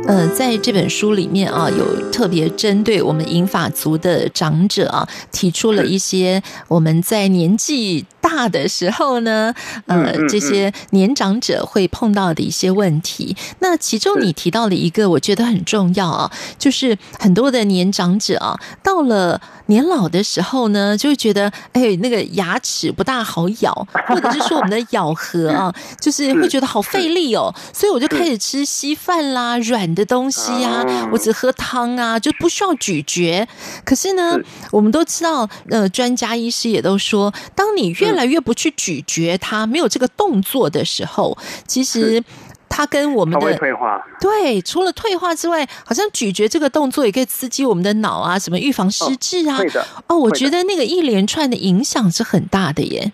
[0.09, 9.53] 呃，在这本书里面啊，有特别针对我们银发族的长者啊，提出了一些我们在年纪大的时候呢，
[9.87, 13.37] 呃，这些年长者会碰到的一些问题。
[13.59, 30.07] 那其中你提到了一个，我觉得很重要啊，就是很多的年长者啊，到了年老的时候呢，就会觉得，哎，那个牙齿不大好咬， 或者是说我们的咬合啊，就是会觉得好费力哦，所以我就开始吃稀饭啦，软的。
[30.13, 33.49] 东西呀、啊，我只喝汤啊，就不需要咀嚼。
[33.83, 34.37] 可是呢，
[34.71, 42.23] 我们都知道，呃，专家医师也都说，当你越来越不去咀嚼它，没有这个动作的时候，其实
[42.69, 44.03] 它跟我们的退化。
[44.21, 49.59] 对，除了退化之外，好像咀嚼这个动作也可以刺激我们的脑啊，什么预防失智啊。
[50.07, 53.13] 哦，我觉得那个一连串的影响是很大的耶。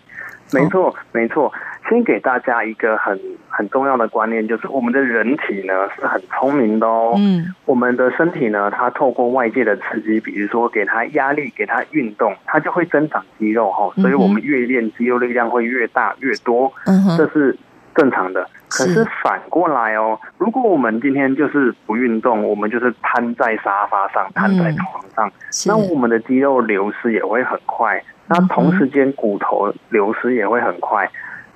[0.51, 1.51] 没错，没错。
[1.89, 3.19] 先给大家一个很
[3.49, 7.15] 很重要的观念，就是我们的人体呢是很聪明的哦。
[7.17, 13.91] 嗯，我们的身体呢，它透过外界的刺激，比如说给它压力，给它运动，它就会增长肌肉哈。
[14.01, 16.71] 所以我们越练，肌肉力量会越大越多。
[16.85, 17.57] 嗯，这是
[17.95, 18.47] 正常的。
[18.69, 25.31] 可是反过来哦，如果我们今天就是不运动，我们就是瘫在沙发上，瘫在床上，
[25.65, 27.99] 那我们的肌肉流失也会很快。
[28.27, 31.09] 那同时间骨头流失也会很快。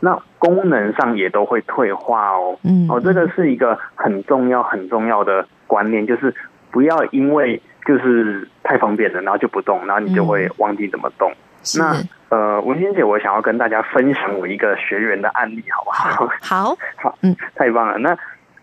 [0.03, 6.35] 那功能上也都会退化哦，嗯，哦，这个是一个很重要很重要的观念，就是
[6.71, 11.31] 不要因为就是太方便了，然后就不动，然后你就会忘记怎么动。
[11.31, 16.27] 嗯、那呃，文心姐，我想要跟大家分享我一个学员的案例，好不好？
[16.41, 17.97] 好， 好，嗯，太棒了。
[17.99, 18.13] 那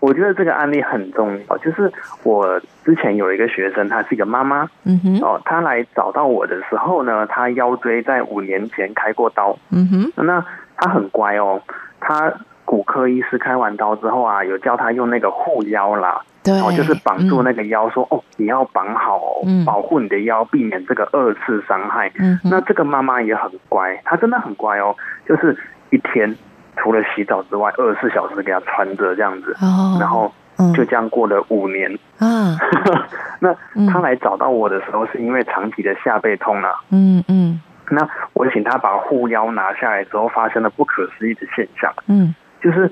[0.00, 1.90] 我觉得这个案例很重要，就是
[2.22, 10.44] 我之前有一个学生，她是一个妈妈，嗯哼，哦，她来找到我的时候呢，她腰椎在五年前开过刀，嗯哼，那。
[10.80, 11.60] 他很乖哦，
[12.00, 12.32] 他
[12.64, 22.10] 骨科医师开完刀之后啊，有叫他用那个护腰啦，对，然后就是绑住那个腰说，说、嗯、哦，你要绑好哦，嗯、保护你的腰，避免这个二次伤害。
[22.18, 24.94] 嗯，那这个妈妈也很乖，她真的很乖哦，
[25.28, 25.56] 就是
[25.90, 26.34] 一天
[26.76, 30.32] 除了洗澡之外，二十四小时给她穿着这样子，哦、然后
[30.74, 32.56] 就这样过了五年啊。
[33.40, 33.52] 那
[33.92, 36.80] 她来找到我的时候，是因为长期的下背痛了。
[36.90, 37.60] 嗯嗯。
[37.90, 41.92] 那我请他把护腰拿下来之后，发生了不可思议的现象。
[42.06, 42.90] 嗯，就是。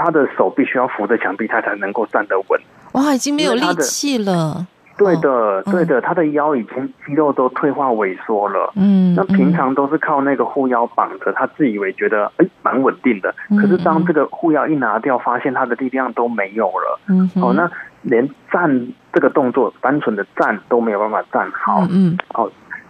[0.00, 2.60] 他的手必须要扶着墙壁，他才能够站得稳。
[2.92, 4.64] 哇，已经没有力气了。
[4.96, 8.72] 对的，对的，他的腰已经肌肉都退化萎缩了。
[8.76, 13.34] 嗯，那平常都是靠那个护腰绑着，他自以为觉得哎蛮稳定的。
[13.60, 17.00] 可是当这个护腰一拿掉，发现他的力量都没有了。
[17.08, 17.68] 嗯，哦，那
[18.02, 21.84] 连站这个动作，单纯的站都没有办法站好。
[21.90, 22.48] 嗯，哦，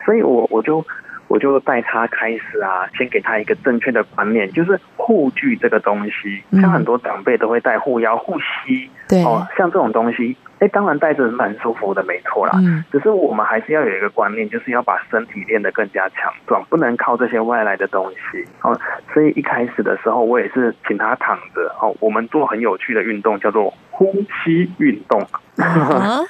[0.09, 0.83] 所以我我就。
[1.31, 12.55] 我就带他开始啊，先给他一个正确的观念，就是护具这个东西，像很多长辈都会带护腰、护膝，对哦，像这种东西，哎，当然带着是蛮舒服的，没错啦。
[12.65, 18.43] 嗯，只是我们还是要有一个观念，就是要把身体练得更加强壮，不能靠这些外来的东西。
[18.63, 18.75] 哦，
[19.13, 24.11] 所以一开始的时候，我也是请他躺着，哦，我们做很有趣的运动，叫做呼
[24.43, 25.21] 吸运动。
[25.59, 26.21] 啊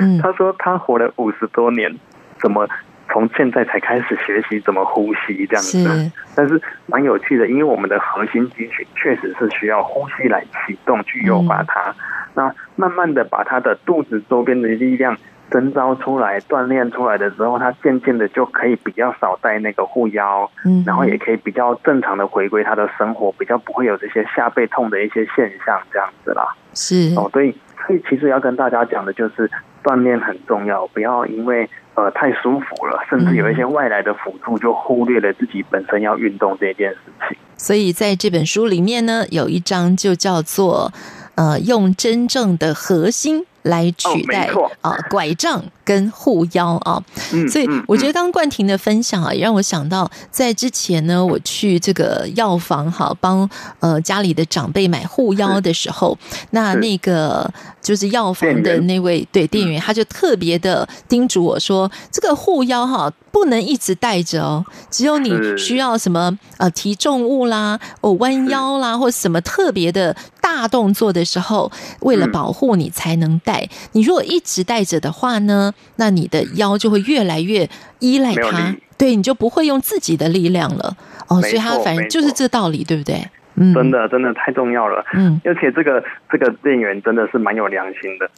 [0.00, 1.94] 嗯、 他说他活了五十多年，
[2.40, 2.66] 怎么？
[3.08, 11.90] 从现在才开始学习怎么呼吸这样子，但是蛮有趣的，因为我们的核心肌群确实是需要呼吸来启动去诱发它。
[11.90, 11.94] 嗯、
[12.34, 15.16] 那慢慢的把他的肚子周边的力量
[15.50, 26.44] 征召出来，锻炼出来的时候，他渐渐的就可以比较少带那个护腰，嗯、然后也可以比较正常的回归他的生活，比较不会有这些下背痛的一些现象这样子啦。
[26.74, 29.48] 是哦，所以所以其实要跟大家讲的就是
[29.82, 31.70] 锻炼很重要，不要因为。
[31.96, 37.36] 呃，太舒服了，甚至有一些外来的辅助，就忽略了自己本身要运动这件事情。
[37.56, 40.92] 所以在这本书里面呢，有一章就叫做
[41.34, 43.44] “呃，用真正的核心”。
[43.66, 44.48] 来取代
[44.80, 47.00] 啊，拐杖跟护腰啊，
[47.48, 56.18] 所以我觉得刚刚冠廷的分享啊，也让我想到，在之前呢，我去这个药房哈，帮呃家里的长辈买护腰的时候，
[56.50, 57.48] 那那个
[57.80, 70.16] 就是药房的那位对店员，他就特别的叮嘱我说，这个护腰哈不能一直带着哦，只有你需要什么呃提重物啦，哦弯腰啦，或什么特别的。
[70.46, 71.72] 大动作的时候，
[72.02, 73.68] 为了保护你才能带。
[73.92, 77.68] 你如果一直带着的话呢，那你的腰就会越来越
[78.00, 80.96] 依赖它，对，你就不会用自己的力量了。
[81.28, 83.16] 哦，所以他反正就是这道理，对不对？
[83.54, 85.04] 嗯，真的真的太重要了。
[85.14, 88.30] 嗯，而且这个这个店员真的是蛮有良心的，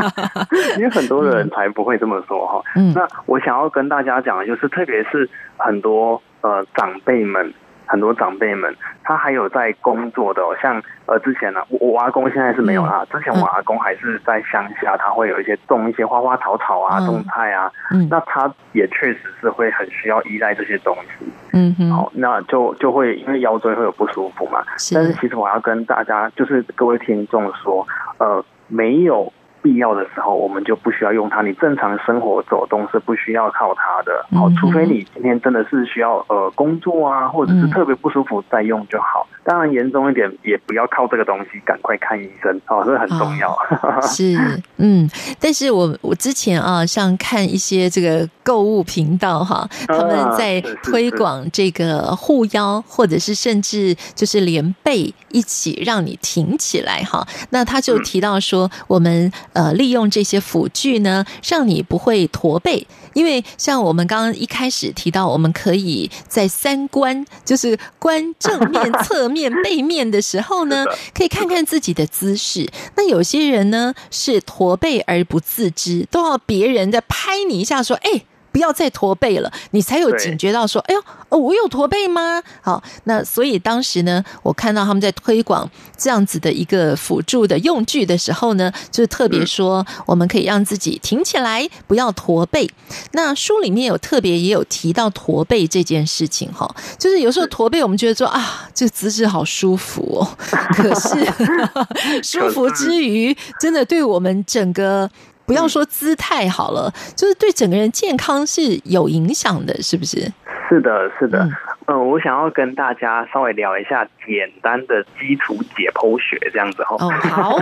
[0.76, 2.60] 因为很多人才不会这么说哈。
[2.74, 7.54] 嗯，那我想要跟大家讲的就是，特别是很多呃长辈们。
[7.88, 8.72] 很多长辈们，
[9.02, 13.04] 他还有在工作的，像呃之前呢、啊，我我阿公现在是没有啦。
[13.10, 17.72] 之前我阿公还是在乡下，他会有一些种一些花花草草啊，种菜啊。
[17.90, 21.26] 嗯，那他也确实是会很需要依赖这些东西。
[21.54, 24.62] 嗯哼，好，那就就会因为腰椎会有不舒服嘛。
[24.76, 24.94] 是。
[24.94, 27.86] 但是其实我要跟大家，就是各位听众说，
[28.18, 29.32] 呃，没有。
[29.62, 31.42] 必要的时候，我们就不需要用它。
[31.42, 39.26] 你正常生活走动是不需要靠它的，好，除非你今天真的是需要呃工作啊，或者是特别不舒服再用就好。
[39.44, 43.50] 当然严重一点也不要靠这个东西，赶快看医生哦，这很重要。
[43.52, 44.36] 哦、 是，
[44.76, 45.08] 嗯，
[45.40, 57.26] 但是我我之前啊，像看一些这个购物频道哈，他们在推广这个护腰，或者是甚至就是连背一起让你挺起来哈。
[57.50, 59.32] 那他就提到说，我们。
[59.58, 62.86] 呃，利用这些辅具呢，让你不会驼背。
[63.12, 72.70] 因为像我们刚刚一开始提到，我们可以在三观，就是观正面、侧面、背面的时候呢， 可以看看自己的姿势。
[72.94, 82.42] 那有些人呢是驼背而不自知，都要别人在拍你一下，说：“哎。”不要再驼背了，你才有警觉到说，哎呦，哦，我有驼背吗？
[82.62, 92.68] 好，那所以当时呢，我看到他们在推广这样子的一个辅助的用具的时候呢，就是特别说，我们可以让自己挺起来，不要驼背。
[93.12, 100.28] 那书里面有特别也有提到驼背这件事情哈，就是有时候驼背，我们觉得说啊，这姿势好舒服哦，
[100.74, 101.26] 可是
[102.22, 105.10] 舒服之余，真的对我们整个。
[105.48, 110.30] 不要说姿态好了，就是对整个人健康是有影响的，是不是？
[110.68, 111.48] 是的，是的。
[111.88, 116.96] 呃，我想要跟大家稍微聊一下简单的基础解剖学，这样子哈。
[117.00, 117.58] 哦， 好。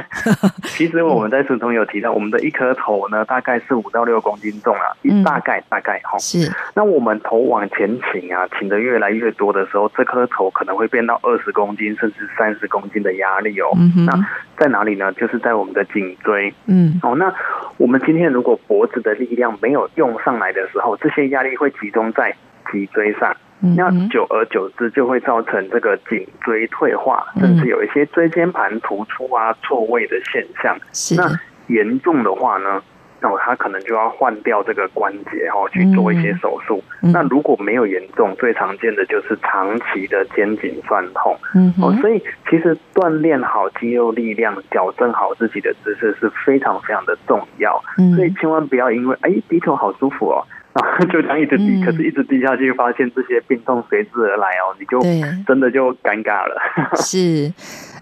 [0.65, 6.19] 其实我们在书中有提到，我们的一颗头呢，大概是五到六公斤重啊，嗯、大概大概哈。
[6.19, 6.53] 是。
[6.75, 13.71] 那我们头往前倾啊，倾的越来越多的时候，这颗头可能会变到二十公斤甚至三十公斤的压力哦。
[14.05, 14.13] 那
[14.59, 15.13] 在哪里呢？
[15.13, 16.53] 就是在我们的颈椎。
[16.67, 16.99] 嗯。
[17.05, 17.33] 哦，那
[17.77, 22.35] 我们今天如果脖子的力量没有用上来的时候，这些压力会集中在
[22.73, 23.33] 脊椎上。
[23.61, 30.77] 那久而久之就会造成这个颈椎退化，甚至有一些椎间盘突出啊、错位的现象。
[31.17, 31.29] 那
[31.75, 32.83] 严重的话呢，
[33.21, 36.85] 那他可能就要换掉这个关节哦，去做一些手术。
[37.01, 41.37] 那如果没有严重，最常见的就是长期的肩颈酸痛。
[41.55, 47.83] 嗯，哦，所以其实锻炼好肌肉力量，矫正好自己的姿势是非常非常的重要。
[48.15, 50.47] 所以千万不要因为哎低头好舒服哦。
[51.13, 55.01] 就这样一直低，嗯、可是一直低下去，发现这些病痛随之而来哦，你就
[55.47, 56.57] 真的就尴尬了。
[57.03, 57.53] 是，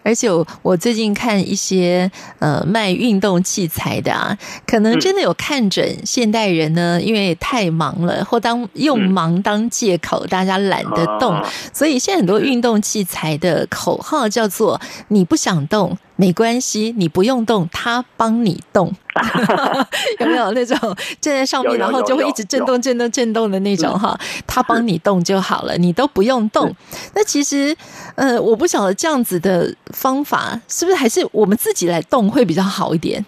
[0.03, 15.97] 而且我我最近看一些呃卖运动器材的啊，可能真的有看准现代人呢，因为太忙了，或当用忙当借口，大家懒得动，嗯、所以现在很多运动器材的口号叫做“你不想动”。
[16.17, 18.93] 没关系，你不用动，他帮你动，
[20.21, 20.79] 有没有那种
[21.21, 24.17] 站在上面，然后就会一直震动、震动、震动的那种哈？
[24.47, 26.73] 他帮你动就好了，你都不用动。
[27.15, 27.77] 那其实，
[28.15, 33.25] 呃，我不晓得这样子的方法是不是还是我们自己来动会比较好一点？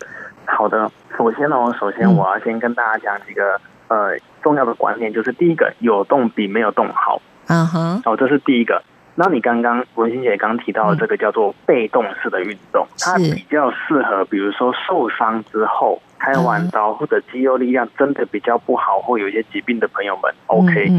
[0.46, 7.20] 好的，首先呢，首先我要先跟大家讲几个呃重要的观念，就是第一个，有动比没有动好。
[7.48, 8.82] 嗯哼，哦，这是第一个。
[9.18, 20.92] 那你刚刚文心姐刚提到的这个叫做被动式的运动，它比较适合，比如说受伤之后开完刀或者肌肉力量真的比较不好或有一些疾病的朋友们，OK，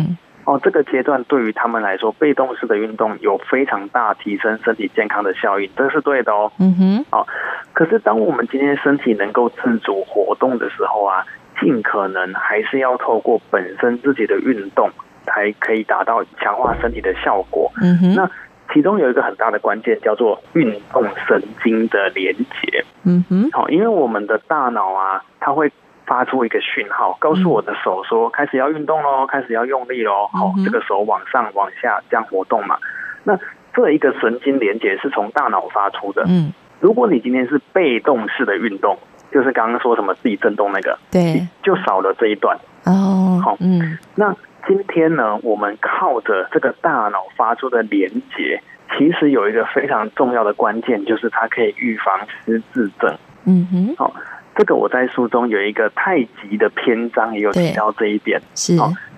[0.46, 6.52] 哦，这个阶段对于他们来说，被动式的运动有非常大提升身体健康的效应，这是对的哦。
[6.58, 7.28] 嗯哼，好，
[7.74, 11.24] 可是当我们今天身体能够自主活动的时候啊，
[11.62, 14.90] 尽可能还是要透过本身自己的运动。
[15.28, 17.72] 才可以达到强化身体的效果。
[17.82, 18.30] 嗯哼，那
[18.74, 22.84] 其中有一个很大的关键叫做运动神经的连接。
[23.04, 25.72] 嗯哼，好，因为我们的大脑啊，它会
[26.06, 30.28] 发出一个讯号，告诉我的手说开始要运动喽，开始要用力喽。
[30.34, 32.78] 好，这个手往上往下这样活动嘛。
[33.24, 33.38] 那
[33.74, 36.24] 这一个神经连接是从大脑发出的。
[36.28, 38.98] 嗯，如果你今天是被动式的运动，
[39.32, 42.58] 就是刚刚说什么自己震动那个，对，就少了这一段。
[42.86, 44.36] 哦，好，嗯，那。
[44.68, 48.62] 今天呢，我们靠着这个大脑发出的连接，
[48.98, 53.18] 其实有一个非常重要的关键，就是它可以预防失智症。
[53.46, 54.14] 嗯哼，好，
[54.58, 58.42] 这个我在书中有一个太极的篇章也有提到这一点。
[58.56, 58.76] 是。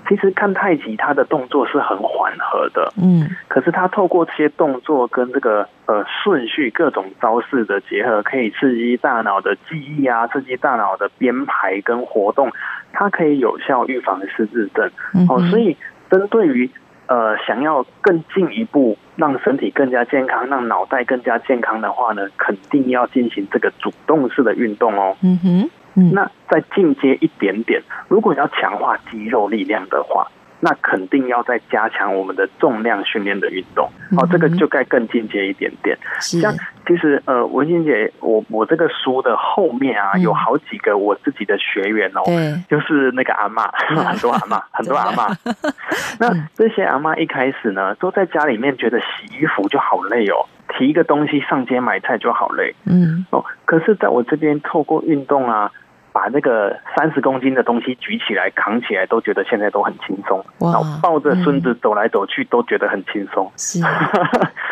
[0.08, 12.52] 其实看太极，它的动作是很缓和的，嗯，可是它透过这些动作跟这个呃顺序各种招式的结合，可以刺激大脑的记忆啊，刺激大脑的编排跟活动，
[12.92, 14.90] 它可以有效预防失智症。
[15.30, 15.78] 哦，所以
[16.10, 16.68] 针对于
[17.10, 25.18] 呃想要更进一步让身体更加健康，让脑袋更加健康的话呢，肯定要进行这个主动式的运动哦。
[25.22, 25.70] 嗯哼。
[26.14, 30.28] 那再进阶一点点，如果要强化肌肉力量的话，
[30.60, 33.90] 那肯定要再加强我们的重量训练的运动。
[34.18, 35.98] 哦，这个就该更进阶一点点。
[36.20, 36.54] 像
[36.88, 42.24] 其实呃，文心姐，我我这个书的后面啊，有好几个我自己的学员哦，
[42.70, 45.28] 就是那个阿妈，很多阿妈， 很多阿妈。
[46.20, 50.46] 那这些阿妈一开始呢，都在家里面觉得洗衣服就好累哦。
[50.78, 55.72] 提一个东西上街买菜就好累，嗯哦，可是在我这边透过运动啊，
[56.12, 60.44] 把那个三十公斤的东西举起来扛起来，都觉得现在都很轻松。
[60.60, 63.52] 哇，然后抱着孙子走来走去都觉得很轻松。
[63.56, 63.80] 是，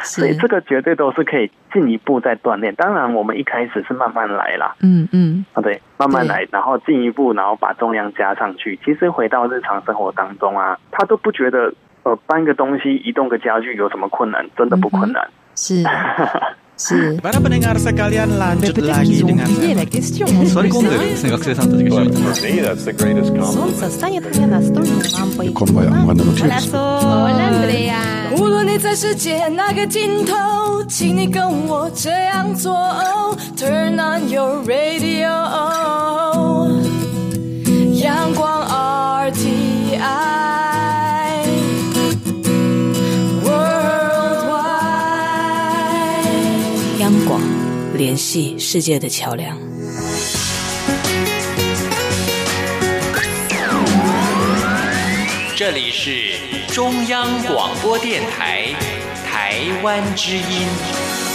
[0.02, 2.74] 所以这个绝对都是可以进一步再锻炼。
[2.76, 4.76] 当然，我们一开始是慢慢来啦。
[4.82, 8.80] 嗯嗯，啊对，慢慢来，然后进一步，然后把重量加上去。
[8.84, 11.74] 其实回到日常生活当中啊，他都不觉得
[12.04, 15.28] 呃搬个东西、移动个家具有什么困难，真的不困难。
[15.56, 15.84] 是
[16.78, 17.18] 是。
[17.18, 19.50] Para pendengar sekalian lanjut lagi dengan
[20.48, 20.70] Sorry,
[26.70, 28.02] Hola, Andrea.
[28.38, 32.78] 无论你在世界哪个尽头，请你跟我这样做。
[33.58, 35.30] Turn on your radio，
[37.94, 38.64] 阳光
[39.32, 40.57] RTI。
[47.98, 49.58] 联系世界的桥梁。
[55.56, 56.38] 这里是
[56.72, 58.72] 中央广播电台
[59.26, 61.27] 台湾之音。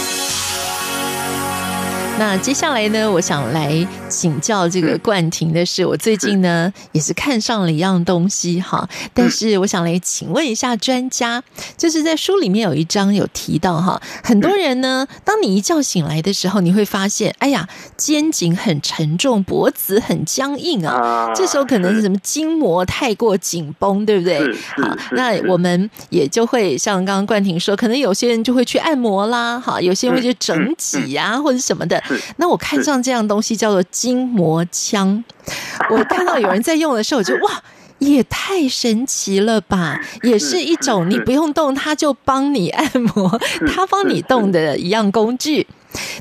[2.19, 11.41] 那接下来呢，我想来请教这个冠廷的是，我最近呢也是看上了一样东西哈，但是我想来请问一下专家，
[11.75, 22.03] 就是在书里面有一章有提到哈，很多人呢，当你一觉醒来的时候，你会发现，哎呀，肩颈很沉重，脖子很僵硬啊，这时候可能是。
[22.03, 24.37] 什么筋膜太过紧绷，对不对？
[24.75, 32.02] 好，那我们也就会像刚刚冠廷说，可能有些人就会去按摩啦，哈，有些人会去整脊啊，或者什么的。
[32.37, 35.23] 那我看上这样东西叫做筋膜枪，
[35.89, 37.63] 我看到有人在用的时候，我就哇，
[37.99, 39.99] 也太神奇了吧！
[40.23, 43.39] 也是一种你不用动，它就帮你 按摩，
[43.73, 45.67] 它帮你动的一样工具。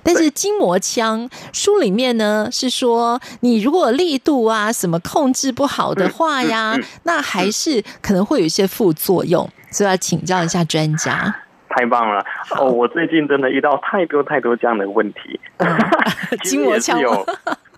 [0.03, 11.35] 但是筋膜枪书里面呢是说，你如果力度啊什么控制不好的话呀，那还是可能会有一些副作用，所以要请教一下专家。
[11.75, 12.25] 太棒了
[12.59, 12.67] 哦！
[12.71, 15.41] 我最近真的遇到太多太多这样的问题，
[16.45, 17.11] 筋膜枪有。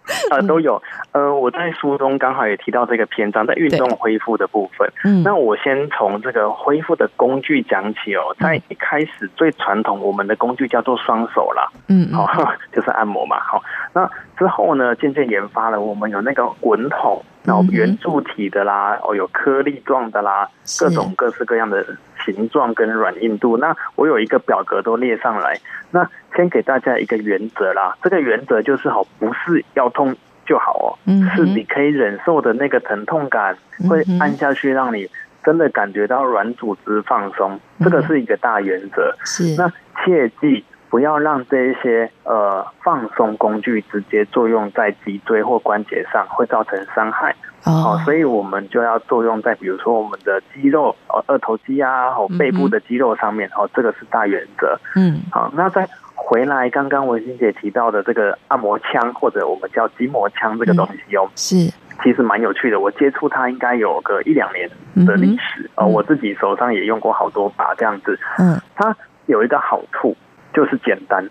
[0.31, 0.81] 呃，都有。
[1.13, 4.87] 呃，我在书中刚好也提到这个篇章，在运动恢复的部分。
[5.03, 8.37] 嗯，那我先从这个恢复的工具讲起哦。
[8.39, 11.67] 在一开始最传统，我们的工具叫做双手啦。
[11.89, 12.29] 嗯，好，
[12.71, 13.41] 就是按摩嘛。
[13.41, 13.63] 好，
[13.95, 14.07] 那
[14.39, 20.49] 之后呢，渐渐研发了，我们有那个滚筒，然后圆柱体的啦，哦，有颗粒状的啦，
[20.81, 21.85] 各种各式各样的
[22.25, 23.59] 形状跟软硬度。
[23.59, 25.61] 那我有一个表格都列上来。
[25.91, 33.57] 那先给大家一个原则啦，这个原则就是好，不是要痛就好哦，嗯，是你可以忍受的那个疼痛感，
[33.89, 35.09] 会按下去让你
[35.45, 39.15] 真的感觉到软组织放松，这个是一个大原则。
[39.25, 39.71] 是，那
[40.03, 40.65] 切记
[40.95, 47.35] 不要让这一些呃放松工具直接作用在脊椎或关节上，会造成伤害。
[47.65, 54.79] 哦，所以我们就要作用在比如说我们的肌肉，哦，二头肌啊，哦，背部的肌肉上面，哦，这个是大原则。
[54.95, 55.85] 嗯，好，那再
[56.15, 61.57] 回来，刚刚文心姐提到的这个按摩枪，或者我们叫筋膜枪这个东西哦，是，
[62.05, 62.79] 其实蛮有趣的。
[62.79, 64.71] 我接触它应该有个一两年
[65.05, 68.17] 的历史，哦，我自己手上也用过好多把这样子。
[68.39, 70.17] 嗯，它有一个好处
[70.55, 71.29] 就是简单。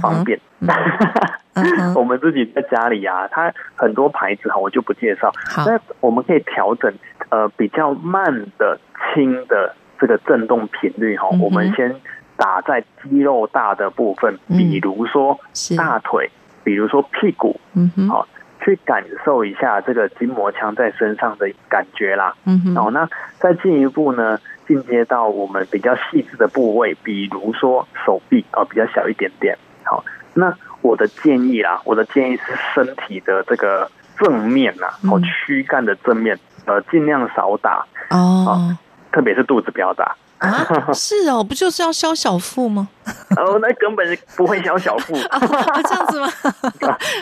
[0.00, 0.38] 方便，
[1.96, 5.32] 我们自己在家里啊，它很多牌子哈，我就不介绍。
[5.66, 6.94] 那我们可以调整
[7.30, 8.78] 呃比较慢的、
[9.12, 11.26] 轻的这个震动频率哈。
[11.40, 11.92] 我们先
[12.36, 15.36] 打在肌肉大的部分，比如说
[15.76, 16.30] 大腿，
[16.62, 18.28] 比如说屁股，嗯哼，好，
[18.60, 22.32] 去感受一下这个筋膜枪在身上的感觉啦。
[22.44, 23.08] 嗯哼，好，那
[23.40, 24.38] 再进一步呢，
[24.72, 29.54] 进阶到我们比较细致的部位，比如说手臂啊，比较小一点点。
[29.84, 30.02] 好，
[30.32, 32.42] 那我的建议啦，我的建议是
[32.74, 37.84] 身体的这个正面呐，哦，躯干的正面，呃，尽量少打。
[38.08, 38.74] 哦，
[39.12, 40.66] 特别是肚子不要打啊。
[40.92, 42.88] 是哦，不就是要消小腹吗？
[43.36, 45.14] 哦，那根本不会消小腹，
[45.88, 46.28] 这样子吗？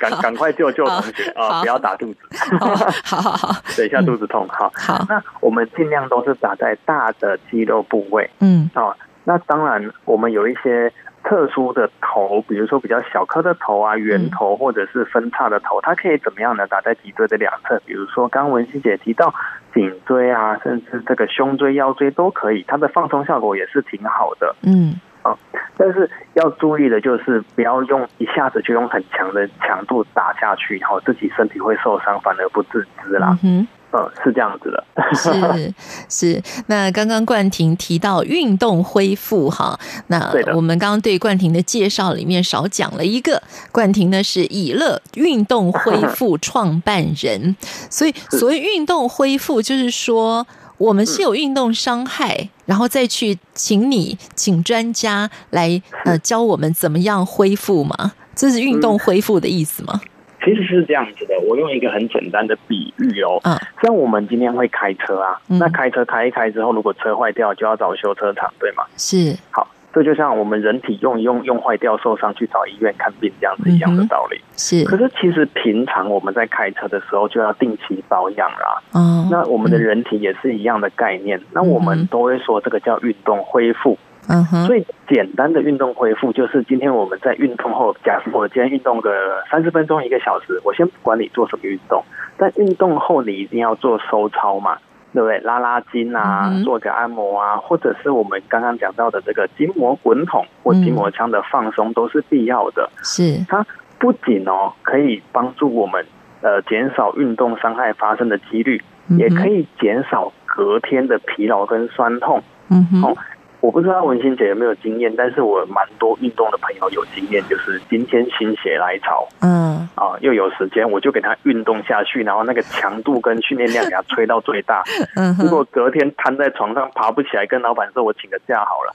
[0.00, 1.60] 赶赶快救救同学啊！
[1.60, 2.18] 不要打肚子，
[2.58, 4.46] 好好好，等一下肚子痛。
[4.48, 8.28] 好，好，那我们尽量都是打在大的肌肉部位。
[8.40, 8.94] 嗯，哦，
[9.24, 10.92] 那当然我们有一些。
[11.30, 16.66] 特殊的头，比如说比较小颗的头啊，圆头或者是分叉的头，它可以怎么样呢？
[16.66, 19.32] 打在脊椎的两侧，比如说刚文心姐提到
[19.72, 24.56] 颈椎啊，甚至这个胸椎、腰椎都可以，它的放松效果也是挺好的。
[24.62, 25.38] 嗯，啊，
[25.76, 33.38] 但是要注意的就是不要用一下子就用很强的强度打下去，然后自己身体会受伤，反而不自知啦。
[33.44, 34.84] 嗯嗯，是这样子的，
[35.14, 35.74] 是
[36.08, 36.42] 是。
[36.66, 47.56] 那刚刚冠廷提到运动恢复哈，那我们刚刚对冠廷的介绍里面少讲了一个，冠廷呢是以乐运动恢复创办人，
[47.90, 50.46] 所以所谓运动恢复，就是说
[50.78, 58.12] 我们是有运动伤害，然后再去请你请专家来呃教我们怎么样恢复嘛？
[58.36, 60.00] 这是运动恢复的意思吗？
[60.44, 63.40] 其实是这样子的，我用一个很简单的比喻哦，
[63.82, 68.84] 像我们今天会开车啊，那开车开一开之后，如果车坏掉，就要找修车厂，对吗？
[68.96, 69.36] 是。
[69.50, 74.40] 好，这就像我们人体用一用用坏掉受伤去找医院看病这样子一样的道理。
[74.56, 74.84] 是。
[74.84, 78.82] 可是其实平常我们在开车的时候就要定期保养啦。
[78.92, 79.28] 哦。
[79.30, 83.98] 那我们的人体也是一样的概念，那我们都会说这个叫运动恢复。
[84.28, 89.10] 嗯哼，最简单的运动恢复就是今天我们在运动后，假设我今天运动个
[89.50, 92.04] 三十分钟一个小时，我先不管你做什么运动，
[92.36, 94.76] 但运动后你一定要做收操嘛，
[95.12, 95.38] 对不对？
[95.40, 102.88] 拉拉筋啊，做个按摩啊，或者是我们刚刚讲到的这个筋膜滚筒或筋膜枪的放松都是必要的。
[103.02, 103.66] 是，它
[103.98, 106.04] 不仅哦可以帮助我们
[106.42, 108.80] 呃减少运动伤害发生的几率。
[109.18, 112.40] 也可以减少隔天的疲劳跟酸痛。
[112.68, 113.02] 嗯哼。
[113.02, 113.16] 哦
[113.60, 124.82] 我不知道文心姐有没有经验，但是我蛮多运动的朋友有经验，就是今天心血来潮，嗯，啊，又有时间，我就给他运动下去，然后那个强度跟训练量给他吹到最大。
[125.16, 128.94] 嗯，如果隔天瘫在床上爬不起来，跟老板说我请个假好了。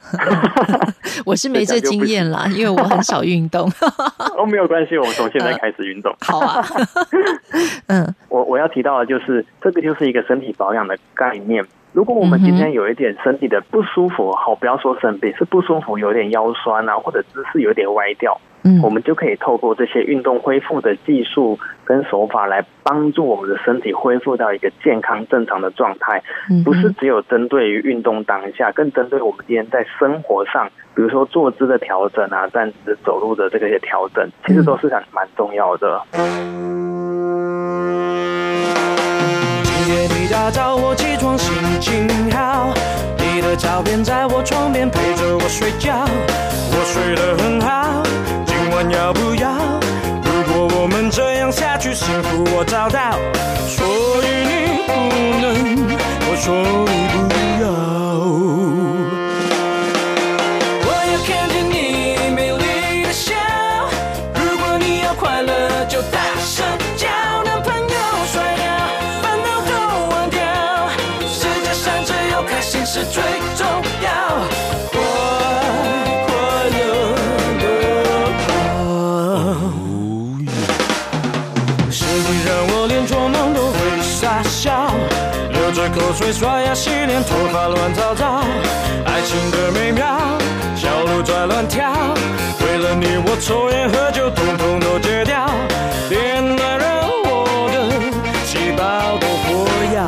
[1.26, 3.72] 我是没这经验啦，因为我很少运动。
[4.36, 6.16] 哦，没有关系，我们从现在开始运动。
[6.22, 6.66] 好啊。
[7.88, 11.64] 嗯，我我要提到的就是这个就是一个身体保养的概念。
[11.96, 26.22] 如果我们今天有一点身体的不舒服，好，不要说生病，是不舒服，有点腰酸啊，或者姿势有点歪掉，嗯，我们就可以透过这些运动恢复的技术跟手法来帮助我们的身体恢复到一个健康正常的状态。
[26.66, 36.02] 不是只有针对于运动当下，更针对我们今天在生活上，比如说坐姿的调整啊，站姿、走路的这个些调整，其实都是蛮蛮重要的。
[40.36, 42.74] 大早我起床心情好，
[43.18, 46.06] 你的照片在我床边陪着我睡觉，
[46.72, 48.04] 我睡得很好，
[48.46, 49.50] 今晚要不要？
[50.26, 53.16] 如果我们这样下去，幸福我找到，
[53.66, 53.88] 所
[54.26, 54.92] 以你不
[55.40, 56.52] 能，我说
[86.16, 88.42] 水、刷牙、洗脸，头发乱糟糟，
[89.06, 90.18] 爱情的美妙，
[90.74, 91.92] 小鹿在乱跳。
[92.62, 95.46] 为了你，我抽烟喝酒，统统都戒掉。
[96.10, 97.76] 恋爱让我的
[98.46, 100.00] 细胞都火药。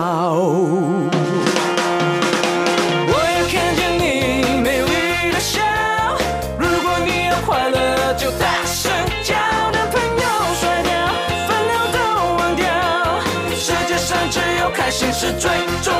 [3.09, 5.61] 我要看见你美丽的笑，
[6.57, 8.89] 如果你要快乐，就大声
[9.23, 9.35] 叫。
[9.73, 10.23] 男朋友
[10.55, 10.89] 甩掉，
[11.47, 11.97] 烦恼都
[12.37, 12.65] 忘掉，
[13.55, 15.51] 世界上只有开心是最
[15.83, 15.93] 重。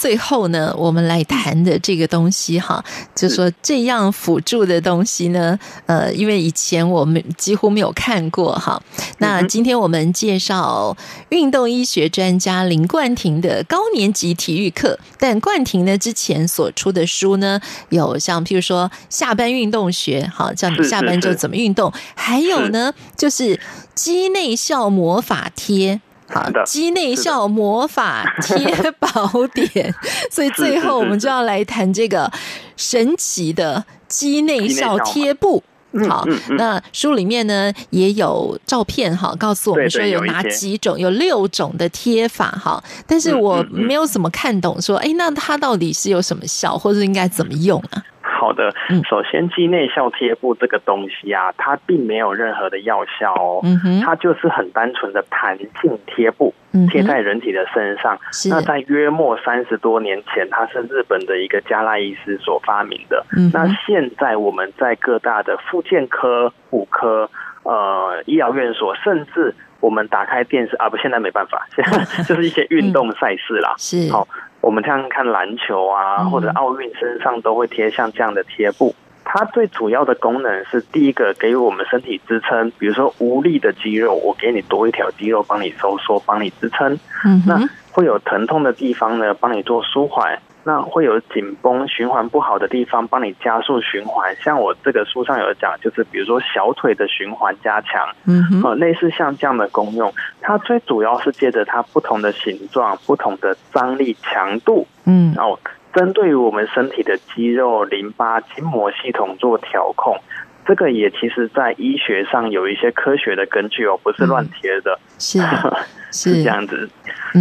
[0.00, 2.82] 最后呢，我们来谈的这个东西哈，
[3.14, 8.82] 就是说这样辅助的东西呢，呃，因为以前我们几乎没有看过哈。
[9.18, 10.96] 那今天我们介绍
[11.28, 23.60] 运动医学专家林冠廷的高年级体育课，但冠廷呢之前所出的书呢，有像譬如说下班运动学，好，叫你下班就怎么运动，还有呢就是
[23.94, 26.00] 肌内效魔法贴。
[26.30, 29.94] 好的，肌内效魔法贴宝典，
[30.30, 32.30] 所以最后我们就要来谈这个
[32.76, 35.62] 神奇的肌内效贴布。
[36.08, 42.80] 好，那书里面呢也有照片哈，告诉我们说有哪几种，有六种的贴法哈。
[43.08, 48.00] 但是我没有怎么看懂，说哎，那它到底是有什么效，或者应该怎么用啊？
[48.22, 48.72] 好的，
[49.08, 53.62] 首先肌内效贴布这个东西啊，它并没有任何的药效哦，
[54.04, 56.54] 它就是很单纯的弹性贴布，
[56.90, 58.18] 贴在人体的身上。
[58.50, 63.24] 那在约莫三十多年前，它是日本的一个加拉医师所发明的。
[63.52, 67.30] 那现在我们在各大的复健科、骨科、
[67.62, 73.74] 呃医疗院所，甚至我们打开电视啊，不，现在没办法，现在 就是一些运动赛事啦。
[73.78, 74.28] 是好。
[74.60, 78.94] 我们像看篮球啊，或者奥运身上都会贴像这样的贴布。
[79.24, 82.70] 它最主要的功能是第一个，给予我们身体支撑。
[82.78, 86.98] 比如说无力的肌肉，我给你多一条肌肉帮你收缩，帮你支撑。
[87.24, 87.56] 嗯，那
[87.92, 90.36] 会有疼痛的地方呢，帮你做舒缓。
[90.64, 94.34] 那会有紧绷、循环不好的地方，帮你加速循环。
[94.36, 100.12] 像我这个书上有讲，就是比如说小腿的循环加强，嗯，呃，类似像这样的功用。
[100.40, 105.58] 它最主要是借着它不同的形状、不同的张力强度，嗯，然后
[105.94, 110.18] 针对于我们身体的肌肉、淋巴、筋膜系统做调控。
[110.66, 115.38] 这个也其实，在医学上有一些科学的根据哦，不是乱贴的，嗯、是
[116.12, 116.88] 是，是这样子，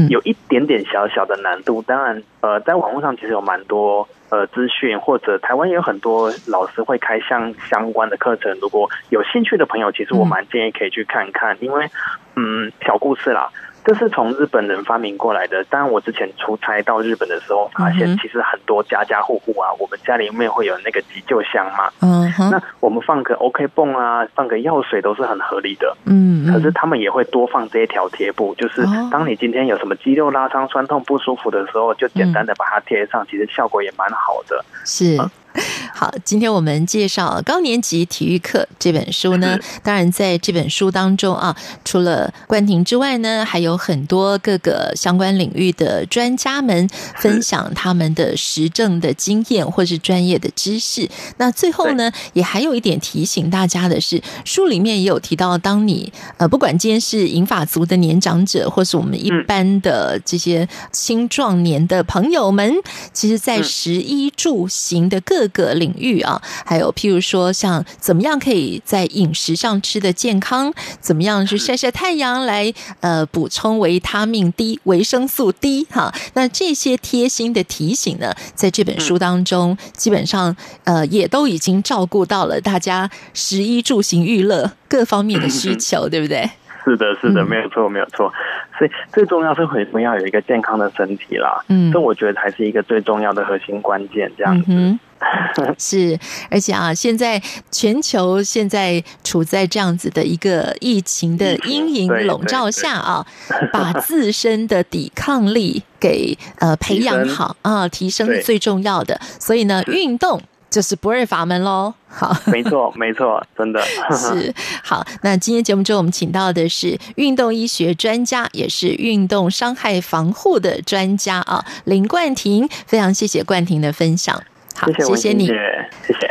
[0.10, 1.82] 有一点点小小的难度。
[1.82, 8.58] 当然，呃，在网络上其实有蛮多呃资讯，或者台湾也有很多老师会开相相关的课程。
[8.62, 11.88] 如果有兴趣的朋友，其实我蛮建议可以去看看，因为
[12.36, 13.50] 嗯，小故事啦。
[13.90, 15.64] 这是从日本人发明过来的。
[15.64, 21.90] 当然，我之前出差到日本的时候，发现其实很多家家户户啊，我们家里面会有那个急救箱嘛。
[22.02, 25.98] 嗯，那我们放个 OK 泵啊，放个药水都是很合理的。
[26.06, 34.64] 嗯，可是他们也会多放这一条贴布，就是当你今天有什么肌肉拉伤、酸痛不舒服的时候，就简单的把它贴上，其实效果也蛮好的。
[34.86, 35.18] 是。
[35.94, 39.58] 好，今天我们介绍高年级体育课这本书呢。
[39.84, 51.10] 当然，在这本书当中啊，除了冠廷之外呢，还有很多各个相关领域的专家们分享他们的实证的经验或是专业的知识。
[51.38, 62.74] 那最后呢，也还有一点提醒大家的是，书里面也有提到，当你呃，不管今天是银发族的年长者，或是我们一般的这些青壮年的朋友们，
[63.12, 76.14] 其实，在食衣住行的各个领域啊，还有譬如说，像怎么样可以在饮食上吃的健康，怎么样去晒晒太阳来呃补充维他命 D、维生素 D 哈。
[76.34, 86.50] 那这些贴心的提醒呢，在这本书当中，基本上呃也都已经照顾到了大家食衣住行娱乐各方面的需求，对不对？
[86.84, 88.32] 是的，是的，没有错，没有错。
[88.78, 91.64] 所以最重要是我们要有一个健康的身体啦。
[91.68, 94.32] 嗯，这我觉得才是一个最重要的核心关键。
[94.38, 94.66] 这样子。
[94.70, 95.00] 嗯
[95.78, 96.18] 是，
[96.50, 103.28] 而且啊，现在全球现在处在这样子的一个疫情的阴影笼罩下啊，
[103.74, 109.20] 把自身的抵抗力给呃培养好啊，提升是最重要的。
[109.22, 111.94] 所以呢，运动就是不二法门喽。
[112.08, 114.54] 好，没错，没错，真的 是
[114.84, 115.06] 好。
[115.22, 122.68] 那今天节目中我们请到的是运动医学专家，也是运动伤害防护的专家啊，林冠廷。
[122.88, 124.42] 非常谢谢冠廷的分享。
[124.76, 126.14] 好，谢谢，你，谢谢。
[126.14, 126.29] 谢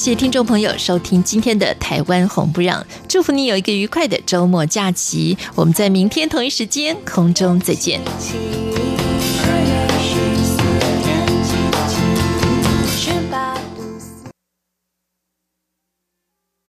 [0.00, 5.36] 谢谢听众朋友收听今天的台湾红不让，祝福你有一个愉快的周末假期。
[5.54, 8.00] 我们在明天同一时间空中再见。